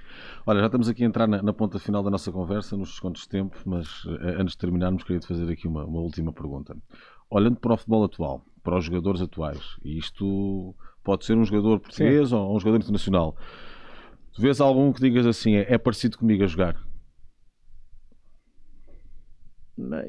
[0.44, 3.22] Olha, já estamos aqui a entrar na, na ponta final da nossa conversa, nos descontos
[3.22, 6.76] de tempo, mas eh, antes de terminarmos, queria te fazer aqui uma, uma última pergunta.
[7.30, 11.78] Olhando para o futebol atual, para os jogadores atuais, e isto pode ser um jogador
[11.78, 12.34] português Sim.
[12.34, 13.36] ou um jogador internacional,
[14.32, 16.76] tu vês algum que digas assim, é, é parecido comigo a jogar?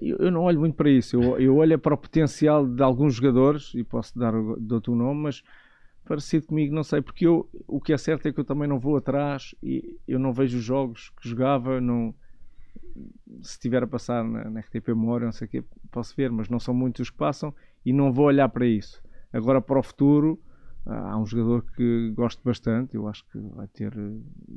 [0.01, 1.15] eu não olho muito para isso.
[1.15, 5.43] Eu, eu olho para o potencial de alguns jogadores, e posso dar outro nome, mas
[6.05, 8.80] parecido comigo, não sei, porque eu, o que é certo é que eu também não
[8.80, 12.13] vou atrás e eu não vejo os jogos que jogava, não,
[13.41, 16.49] se estiver a passar na, na RTP Memória, não sei o quê, posso ver, mas
[16.49, 17.53] não são muitos os que passam
[17.86, 19.01] e não vou olhar para isso.
[19.32, 20.41] Agora, para o futuro,
[20.86, 23.93] há um jogador que gosto bastante, eu acho que vai ter,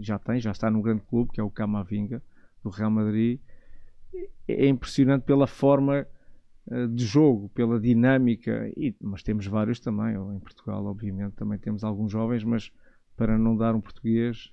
[0.00, 2.22] já tem, já está num grande clube, que é o Camavinga,
[2.62, 3.40] do Real Madrid.
[4.46, 6.06] É impressionante pela forma
[6.70, 11.84] eh, de jogo, pela dinâmica, e, mas temos vários também, em Portugal, obviamente, também temos
[11.84, 12.72] alguns jovens, mas
[13.16, 14.50] para não dar um português,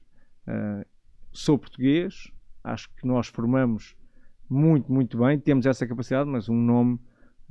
[0.47, 0.85] uh,
[1.31, 2.31] sou português,
[2.63, 3.95] acho que nós formamos
[4.49, 6.99] muito, muito bem, temos essa capacidade, mas um nome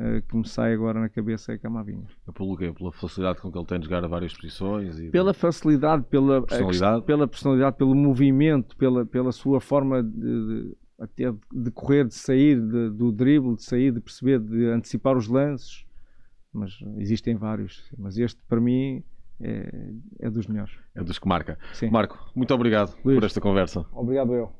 [0.00, 2.06] uh, que me sai agora na cabeça é Camavinga.
[2.34, 2.72] Pelo quê?
[2.72, 4.98] Pela facilidade com que ele tem de jogar a várias posições?
[4.98, 5.10] E...
[5.10, 7.04] Pela facilidade, pela personalidade?
[7.04, 12.60] pela personalidade, pelo movimento, pela, pela sua forma de, de até de correr, de sair
[12.60, 15.84] de, do drible, de sair, de perceber, de antecipar os lances.
[16.52, 17.90] Mas existem vários.
[17.96, 19.02] Mas este, para mim,
[19.40, 20.72] é, é dos melhores.
[20.94, 21.58] É dos que marca.
[21.72, 21.90] Sim.
[21.90, 23.86] Marco, muito obrigado Luís, por esta conversa.
[23.92, 24.59] Obrigado eu.